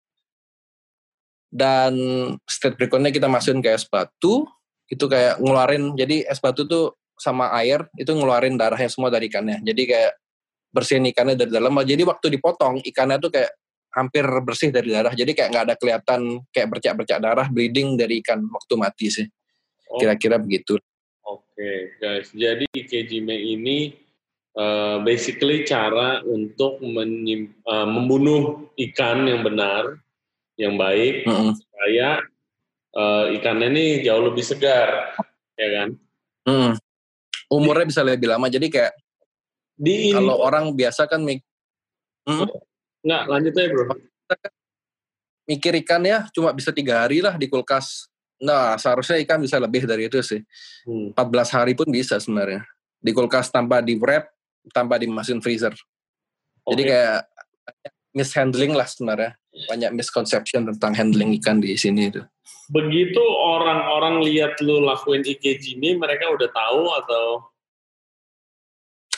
dan 1.54 1.94
step 2.50 2.74
berikutnya 2.74 3.14
kita 3.14 3.30
masukin 3.30 3.62
ke 3.62 3.70
es 3.70 3.86
batu 3.86 4.42
itu 4.90 5.04
kayak 5.06 5.38
ngeluarin 5.38 5.94
jadi 5.94 6.26
es 6.26 6.42
batu 6.42 6.66
tuh 6.66 6.98
sama 7.14 7.54
air 7.62 7.86
itu 7.94 8.10
ngeluarin 8.10 8.58
darahnya 8.58 8.90
semua 8.90 9.08
dari 9.08 9.30
ikannya. 9.30 9.62
Jadi 9.62 9.82
kayak 9.86 10.12
bersihin 10.74 11.06
ikannya 11.06 11.38
dari 11.38 11.50
dalam 11.54 11.70
jadi 11.86 12.02
waktu 12.02 12.34
dipotong 12.34 12.82
ikannya 12.82 13.22
tuh 13.22 13.30
kayak 13.30 13.54
hampir 13.94 14.26
bersih 14.42 14.74
dari 14.74 14.90
darah. 14.90 15.14
Jadi 15.14 15.30
kayak 15.30 15.48
nggak 15.54 15.64
ada 15.70 15.74
kelihatan 15.78 16.20
kayak 16.50 16.68
bercak-bercak 16.74 17.18
darah 17.22 17.46
bleeding 17.46 17.94
dari 17.94 18.18
ikan 18.20 18.42
waktu 18.50 18.74
mati 18.74 19.08
sih. 19.08 19.26
Oh. 19.94 20.02
kira-kira 20.02 20.42
begitu. 20.42 20.74
Oke 21.22 21.46
okay, 21.54 21.78
guys. 22.02 22.34
Jadi 22.34 22.66
ikejime 22.74 23.36
ini 23.36 23.94
uh, 24.58 24.98
basically 25.06 25.62
cara 25.62 26.18
untuk 26.26 26.82
menyim, 26.82 27.54
uh, 27.62 27.86
membunuh 27.86 28.66
ikan 28.74 29.22
yang 29.30 29.46
benar 29.46 30.02
yang 30.54 30.78
baik 30.78 31.26
mm 31.26 31.34
-hmm. 31.34 31.52
supaya 31.58 32.08
uh, 32.94 33.26
ikannya 33.34 33.68
ini 33.74 33.84
jauh 34.06 34.22
lebih 34.22 34.44
segar, 34.46 35.18
ya 35.58 35.68
kan? 35.80 35.88
Mm. 36.46 36.72
Umurnya 37.50 37.86
bisa 37.86 38.02
lebih 38.02 38.30
lama. 38.30 38.46
Jadi 38.50 38.70
kayak 38.70 38.94
di 39.74 40.14
kalau 40.14 40.38
orang 40.38 40.70
biasa 40.70 41.10
kan 41.10 41.18
mik 41.18 41.42
hmm? 42.30 42.46
nggak 43.02 43.22
lanjut 43.26 43.52
aja 43.58 43.68
bro. 43.74 43.84
Mikir 45.44 45.74
ikan 45.84 46.02
ya 46.06 46.24
cuma 46.32 46.54
bisa 46.56 46.72
tiga 46.72 47.04
hari 47.04 47.20
lah 47.20 47.36
di 47.36 47.50
kulkas. 47.50 48.08
Nah 48.40 48.80
seharusnya 48.80 49.20
ikan 49.26 49.42
bisa 49.42 49.60
lebih 49.60 49.84
dari 49.84 50.08
itu 50.08 50.16
sih. 50.24 50.40
Hmm. 50.88 51.12
14 51.12 51.56
hari 51.56 51.72
pun 51.76 51.90
bisa 51.90 52.16
sebenarnya. 52.16 52.64
Di 53.02 53.12
kulkas 53.12 53.52
tanpa 53.52 53.84
di 53.84 54.00
wrap, 54.00 54.32
tanpa 54.72 54.96
dimasukin 54.96 55.44
freezer. 55.44 55.76
Okay. 56.64 56.70
Jadi 56.72 56.82
kayak 56.88 57.20
mishandling 58.14 58.72
lah 58.72 58.86
sebenarnya 58.86 59.34
banyak 59.66 59.90
misconception 59.94 60.70
tentang 60.70 60.94
handling 60.94 61.34
ikan 61.42 61.58
di 61.58 61.74
sini 61.74 62.10
itu. 62.10 62.22
Begitu 62.70 63.20
orang-orang 63.20 64.24
lihat 64.24 64.56
lu 64.64 64.80
lakuin 64.82 65.20
IKG 65.20 65.76
ini, 65.76 65.98
mereka 65.98 66.32
udah 66.32 66.48
tahu 66.48 66.82
atau? 67.04 67.26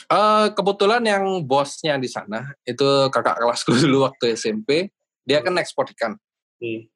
Uh, 0.07 0.47
kebetulan 0.55 1.03
yang 1.03 1.24
bosnya 1.42 1.99
di 1.99 2.07
sana 2.07 2.55
itu 2.62 3.11
kakak 3.11 3.42
kelasku 3.42 3.74
dulu 3.86 4.07
waktu 4.09 4.34
SMP, 4.34 4.90
dia 5.22 5.44
kan 5.44 5.55
ekspor 5.61 5.86
ikan. 5.94 6.18
Hmm. 6.59 6.88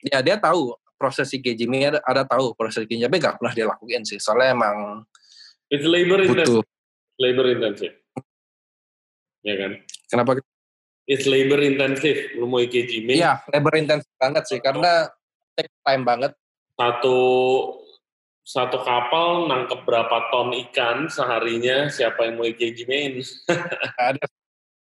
Ya 0.00 0.24
dia 0.24 0.40
tahu 0.40 0.72
proses 0.96 1.28
IKG 1.32 1.68
ini 1.68 1.88
ada, 1.88 2.00
ada 2.04 2.22
tahu 2.24 2.52
proses 2.56 2.84
IKG 2.84 3.08
tapi 3.08 3.16
nggak 3.20 3.36
pernah 3.40 3.52
dia 3.52 3.66
lakuin 3.68 4.02
sih, 4.04 4.16
soalnya 4.16 4.56
emang 4.56 4.76
It's 5.70 5.86
labor 5.86 6.18
intensive. 6.26 6.66
Labor 7.20 7.46
intensive. 7.54 7.94
Ya 9.46 9.54
kan? 9.56 9.72
Kenapa 10.10 10.42
it's 11.08 11.24
labor 11.24 11.60
intensive 11.62 12.34
lu 12.36 12.48
mau 12.50 12.60
ikejime. 12.60 13.16
Iya, 13.16 13.44
labor 13.52 13.74
intensif 13.76 14.10
banget 14.20 14.44
sih 14.48 14.58
karena 14.60 15.08
take 15.56 15.72
time 15.84 16.04
banget. 16.04 16.32
Satu 16.76 17.18
satu 18.40 18.82
kapal 18.82 19.46
nangkep 19.46 19.86
berapa 19.86 20.32
ton 20.34 20.50
ikan 20.68 21.06
seharinya 21.06 21.86
siapa 21.86 22.26
yang 22.26 22.40
mau 22.40 22.48
ikejimein? 22.48 23.22
Ada. 24.10 24.26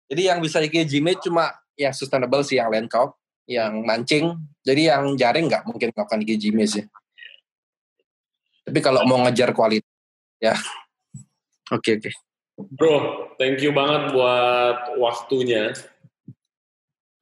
Jadi 0.09 0.23
yang 0.29 0.41
bisa 0.41 0.61
ikejime 0.65 1.19
cuma 1.21 1.53
yang 1.77 1.93
sustainable 1.93 2.45
sih 2.45 2.61
yang 2.61 2.73
land 2.73 2.89
cow. 2.89 3.13
yang 3.43 3.83
mancing. 3.83 4.39
Jadi 4.63 4.87
yang 4.87 5.19
jaring 5.19 5.51
nggak 5.51 5.67
mungkin 5.67 5.91
melakukan 5.91 6.23
gijime 6.23 6.63
sih. 6.63 6.87
Tapi 8.63 8.79
kalau 8.79 9.03
mau 9.03 9.19
ngejar 9.27 9.51
kualitas, 9.51 9.91
ya 10.39 10.55
oke 11.75 11.83
okay, 11.83 11.99
oke. 11.99 12.07
Okay. 12.07 12.15
Bro, 12.79 12.97
thank 13.43 13.59
you 13.59 13.75
banget 13.75 14.15
buat 14.15 14.95
waktunya. 15.03 15.75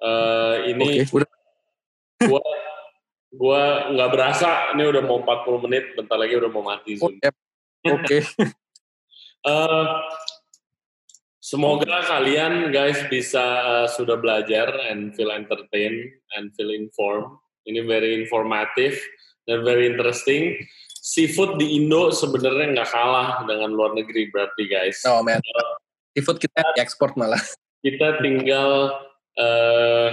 Uh, 0.00 0.64
ini 0.64 1.04
okay, 1.04 1.12
udah. 1.12 1.30
gua 2.24 2.42
gua 3.30 3.62
nggak 3.92 4.10
berasa 4.10 4.72
ini 4.72 4.82
udah 4.88 5.02
mau 5.04 5.20
40 5.22 5.64
menit, 5.68 5.84
bentar 5.92 6.16
lagi 6.16 6.34
udah 6.40 6.50
mau 6.50 6.64
mati 6.64 6.96
Zoom. 6.96 7.20
Oke. 7.20 7.32
Okay. 7.84 8.20
uh, 9.48 10.00
semoga 11.50 12.00
kalian 12.08 12.72
guys 12.72 12.96
bisa 13.12 13.44
uh, 13.60 13.86
sudah 13.88 14.16
belajar 14.16 14.72
and 14.88 15.12
feel 15.12 15.32
entertained 15.32 16.16
and 16.36 16.52
feel 16.56 16.72
informed. 16.72 17.36
Ini 17.68 17.84
very 17.84 18.16
informative 18.16 18.96
dan 19.44 19.60
very 19.68 19.84
interesting 19.84 20.56
seafood 21.00 21.56
di 21.56 21.80
Indo 21.80 22.12
sebenarnya 22.12 22.76
nggak 22.76 22.90
kalah 22.92 23.28
dengan 23.48 23.72
luar 23.72 23.96
negeri 23.96 24.28
berarti 24.28 24.68
guys. 24.68 25.00
Oh 25.08 25.24
man, 25.24 25.40
seafood 26.12 26.38
kita 26.38 26.60
ekspor 26.76 27.16
malah. 27.16 27.40
Kita 27.80 28.20
tinggal 28.20 28.92
uh, 29.40 30.08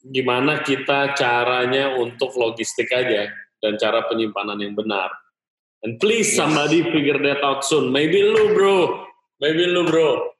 gimana 0.00 0.64
kita 0.64 1.12
caranya 1.12 1.92
untuk 2.00 2.32
logistik 2.40 2.88
aja 2.88 3.28
dan 3.60 3.76
cara 3.76 4.08
penyimpanan 4.08 4.56
yang 4.64 4.72
benar. 4.72 5.12
And 5.84 6.00
please 6.00 6.32
yes. 6.32 6.40
somebody 6.40 6.82
figure 6.82 7.20
that 7.22 7.44
out 7.44 7.62
soon. 7.62 7.92
Maybe 7.92 8.24
lu 8.24 8.56
bro, 8.56 9.06
maybe 9.38 9.68
lu 9.68 9.86
bro. 9.86 10.34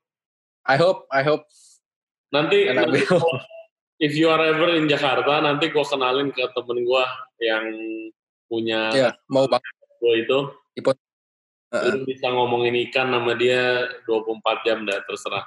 I 0.66 0.81
hope, 0.81 1.07
I 1.12 1.23
hope. 1.23 1.47
Nanti, 2.35 2.66
nanti 2.73 3.07
if 4.05 4.19
you 4.19 4.33
are 4.33 4.43
ever 4.43 4.75
in 4.75 4.91
Jakarta, 4.91 5.39
nanti 5.39 5.71
gue 5.71 5.85
kenalin 5.87 6.35
ke 6.35 6.43
temen 6.57 6.83
gue 6.83 7.05
yang 7.45 7.64
punya 8.49 8.91
ya, 8.97 9.11
mau 9.29 9.45
banget 9.45 9.73
gue 10.01 10.14
itu 10.25 10.39
Ipot. 10.81 10.97
Uh-uh. 11.69 12.01
bisa 12.09 12.33
ngomongin 12.33 12.73
ikan 12.89 13.12
nama 13.12 13.37
dia 13.37 13.85
24 14.09 14.64
jam 14.64 14.89
dah 14.89 15.05
terserah 15.05 15.45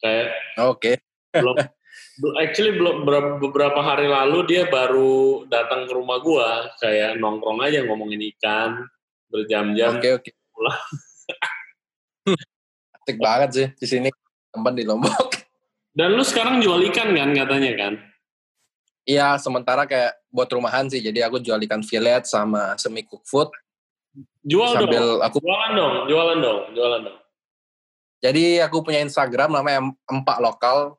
kayak 0.00 0.32
oke 0.56 0.80
okay. 0.80 0.96
Belum 1.40 1.56
actually 2.42 2.72
belum 2.76 3.06
beberapa 3.42 3.80
hari 3.80 4.06
lalu 4.10 4.44
dia 4.46 4.66
baru 4.66 5.46
datang 5.46 5.86
ke 5.86 5.92
rumah 5.94 6.18
gua 6.20 6.70
kayak 6.82 7.16
nongkrong 7.18 7.62
aja 7.62 7.86
ngomongin 7.86 8.20
ikan 8.36 8.84
berjam-jam 9.30 9.98
oke 9.98 10.02
okay, 10.02 10.12
oke 10.18 10.28
okay. 10.28 10.32
asik 13.02 13.18
banget 13.22 13.50
sih 13.54 13.66
di 13.78 13.86
sini 13.86 14.08
tempat 14.50 14.74
di 14.74 14.84
Lombok 14.84 15.30
dan 15.94 16.14
lu 16.14 16.24
sekarang 16.26 16.60
jual 16.60 16.82
ikan 16.92 17.14
kan 17.14 17.30
katanya 17.34 17.72
kan 17.78 17.94
Iya, 19.08 19.40
sementara 19.40 19.88
kayak 19.88 20.20
buat 20.28 20.52
rumahan 20.52 20.84
sih. 20.92 21.00
Jadi 21.00 21.24
aku 21.24 21.40
jual 21.40 21.56
ikan 21.64 21.80
fillet 21.80 22.28
sama 22.28 22.76
semi 22.76 23.00
cook 23.08 23.24
food. 23.24 23.48
Jual 24.44 24.76
sambil 24.76 25.16
dong. 25.16 25.24
Aku 25.24 25.40
jualan 25.40 25.72
dong, 25.72 25.94
jualan 26.12 26.38
dong, 26.44 26.60
jualan 26.76 27.00
dong. 27.08 27.18
Jadi 28.20 28.60
aku 28.60 28.84
punya 28.84 29.00
Instagram 29.00 29.56
namanya 29.56 29.88
Empak 30.04 30.44
Lokal, 30.44 30.97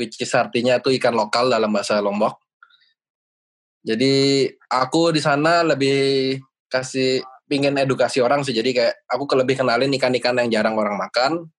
which 0.00 0.16
is 0.16 0.32
artinya 0.32 0.80
itu 0.80 0.96
ikan 0.96 1.12
lokal 1.12 1.52
dalam 1.52 1.68
bahasa 1.68 2.00
Lombok. 2.00 2.40
Jadi 3.84 4.48
aku 4.72 5.12
di 5.12 5.20
sana 5.20 5.60
lebih 5.60 6.40
kasih 6.72 7.20
pingin 7.44 7.76
edukasi 7.76 8.24
orang 8.24 8.40
sih. 8.40 8.56
Jadi 8.56 8.72
kayak 8.72 9.04
aku 9.04 9.28
lebih 9.36 9.60
kenalin 9.60 9.92
ikan-ikan 10.00 10.40
yang 10.40 10.48
jarang 10.48 10.80
orang 10.80 10.96
makan. 10.96 11.52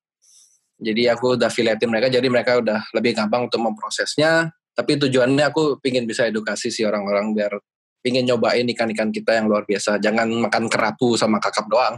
Jadi 0.82 1.06
aku 1.14 1.38
udah 1.38 1.54
filetin 1.54 1.94
mereka, 1.94 2.10
jadi 2.10 2.26
mereka 2.26 2.58
udah 2.58 2.82
lebih 2.98 3.14
gampang 3.14 3.46
untuk 3.46 3.62
memprosesnya 3.62 4.50
tapi 4.72 4.96
tujuannya 4.98 5.46
aku 5.52 5.78
pingin 5.84 6.08
bisa 6.08 6.28
edukasi 6.28 6.72
si 6.72 6.88
orang-orang 6.88 7.36
biar 7.36 7.60
pingin 8.02 8.26
nyobain 8.26 8.66
ikan-ikan 8.72 9.12
kita 9.12 9.38
yang 9.38 9.46
luar 9.52 9.68
biasa 9.68 10.00
jangan 10.00 10.26
makan 10.26 10.72
kerapu 10.72 11.20
sama 11.20 11.38
kakap 11.38 11.68
doang 11.68 11.96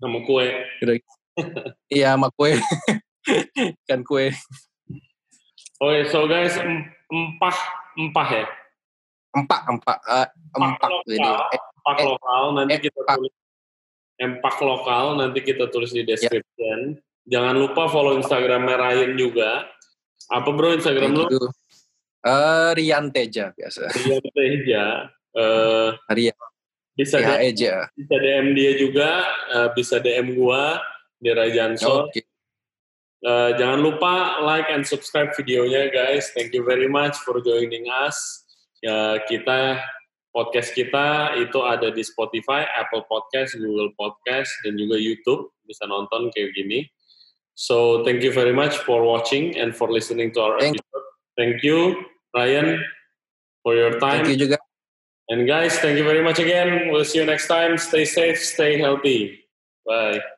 sama 0.00 0.18
kue 0.22 0.46
gitu. 0.80 0.92
iya 1.90 2.14
sama 2.14 2.30
kue 2.32 2.56
kan 3.90 4.00
kue 4.06 4.32
oke 5.78 5.88
okay, 5.90 6.00
so 6.10 6.26
guys 6.26 6.54
empah 6.58 7.56
empah 7.98 8.28
ya 8.28 8.46
empak 9.36 9.60
empak 9.70 9.98
uh, 10.08 10.26
empak 10.56 10.90
lokal, 10.90 11.04
jadi 11.06 11.30
empak 11.54 11.96
eh, 11.98 12.06
lokal 12.06 12.42
nanti 12.56 12.72
empak. 12.74 12.84
kita 12.86 13.00
tulis 13.06 13.34
empak 14.18 14.56
lokal 14.60 15.04
nanti 15.16 15.38
kita 15.46 15.64
tulis 15.70 15.90
di 15.94 16.02
ya. 16.02 16.14
description 16.14 16.78
ya. 16.98 17.38
jangan 17.38 17.54
lupa 17.54 17.86
follow 17.86 18.18
instagram 18.18 18.66
Ryan 18.66 19.14
juga 19.14 19.68
apa 20.28 20.48
bro 20.52 20.76
Instagram 20.76 21.16
lu? 21.16 21.24
Uh, 22.20 22.70
Rian 22.76 23.08
Teja 23.08 23.54
biasa. 23.56 23.88
Rian 23.96 24.24
Teja. 24.36 25.08
Uh, 25.32 25.96
Rian. 26.12 26.36
Bisa 26.98 27.22
ya, 27.22 27.38
DM, 27.38 27.54
bisa 27.94 28.14
DM 28.18 28.46
dia 28.58 28.72
juga, 28.74 29.22
uh, 29.54 29.68
bisa 29.70 30.02
DM 30.02 30.34
gua 30.34 30.82
di 31.22 31.30
Rajanso. 31.30 32.10
Okay. 32.10 32.26
Uh, 33.18 33.50
jangan 33.58 33.82
lupa 33.82 34.38
like 34.46 34.70
and 34.70 34.86
subscribe 34.86 35.34
videonya 35.34 35.90
guys. 35.90 36.30
Thank 36.38 36.54
you 36.54 36.62
very 36.62 36.86
much 36.86 37.18
for 37.26 37.42
joining 37.42 37.90
us. 37.90 38.46
Ya, 38.78 39.18
kita 39.26 39.82
podcast 40.30 40.70
kita 40.70 41.34
itu 41.34 41.58
ada 41.66 41.90
di 41.90 42.06
Spotify, 42.06 42.62
Apple 42.78 43.02
Podcast, 43.10 43.58
Google 43.58 43.90
Podcast, 43.98 44.50
dan 44.62 44.78
juga 44.78 44.94
YouTube. 44.94 45.50
Bisa 45.66 45.82
nonton 45.90 46.30
kayak 46.30 46.54
gini. 46.54 46.86
So 47.58 48.06
thank 48.06 48.22
you 48.22 48.30
very 48.30 48.54
much 48.54 48.78
for 48.86 49.02
watching 49.02 49.58
and 49.58 49.74
for 49.74 49.90
listening 49.90 50.30
to 50.38 50.46
our 50.46 50.54
thank 50.62 50.78
episode. 50.78 51.06
Thank 51.34 51.66
you, 51.66 52.06
Ryan, 52.30 52.78
for 53.66 53.74
your 53.74 53.98
time. 53.98 54.22
Thank 54.22 54.38
you 54.38 54.46
juga. 54.46 54.62
And 55.26 55.42
guys, 55.42 55.74
thank 55.82 55.98
you 55.98 56.06
very 56.06 56.22
much 56.22 56.38
again. 56.38 56.94
We'll 56.94 57.04
see 57.04 57.18
you 57.18 57.26
next 57.26 57.50
time. 57.50 57.76
Stay 57.76 58.06
safe, 58.06 58.38
stay 58.38 58.78
healthy. 58.78 59.42
Bye. 59.82 60.37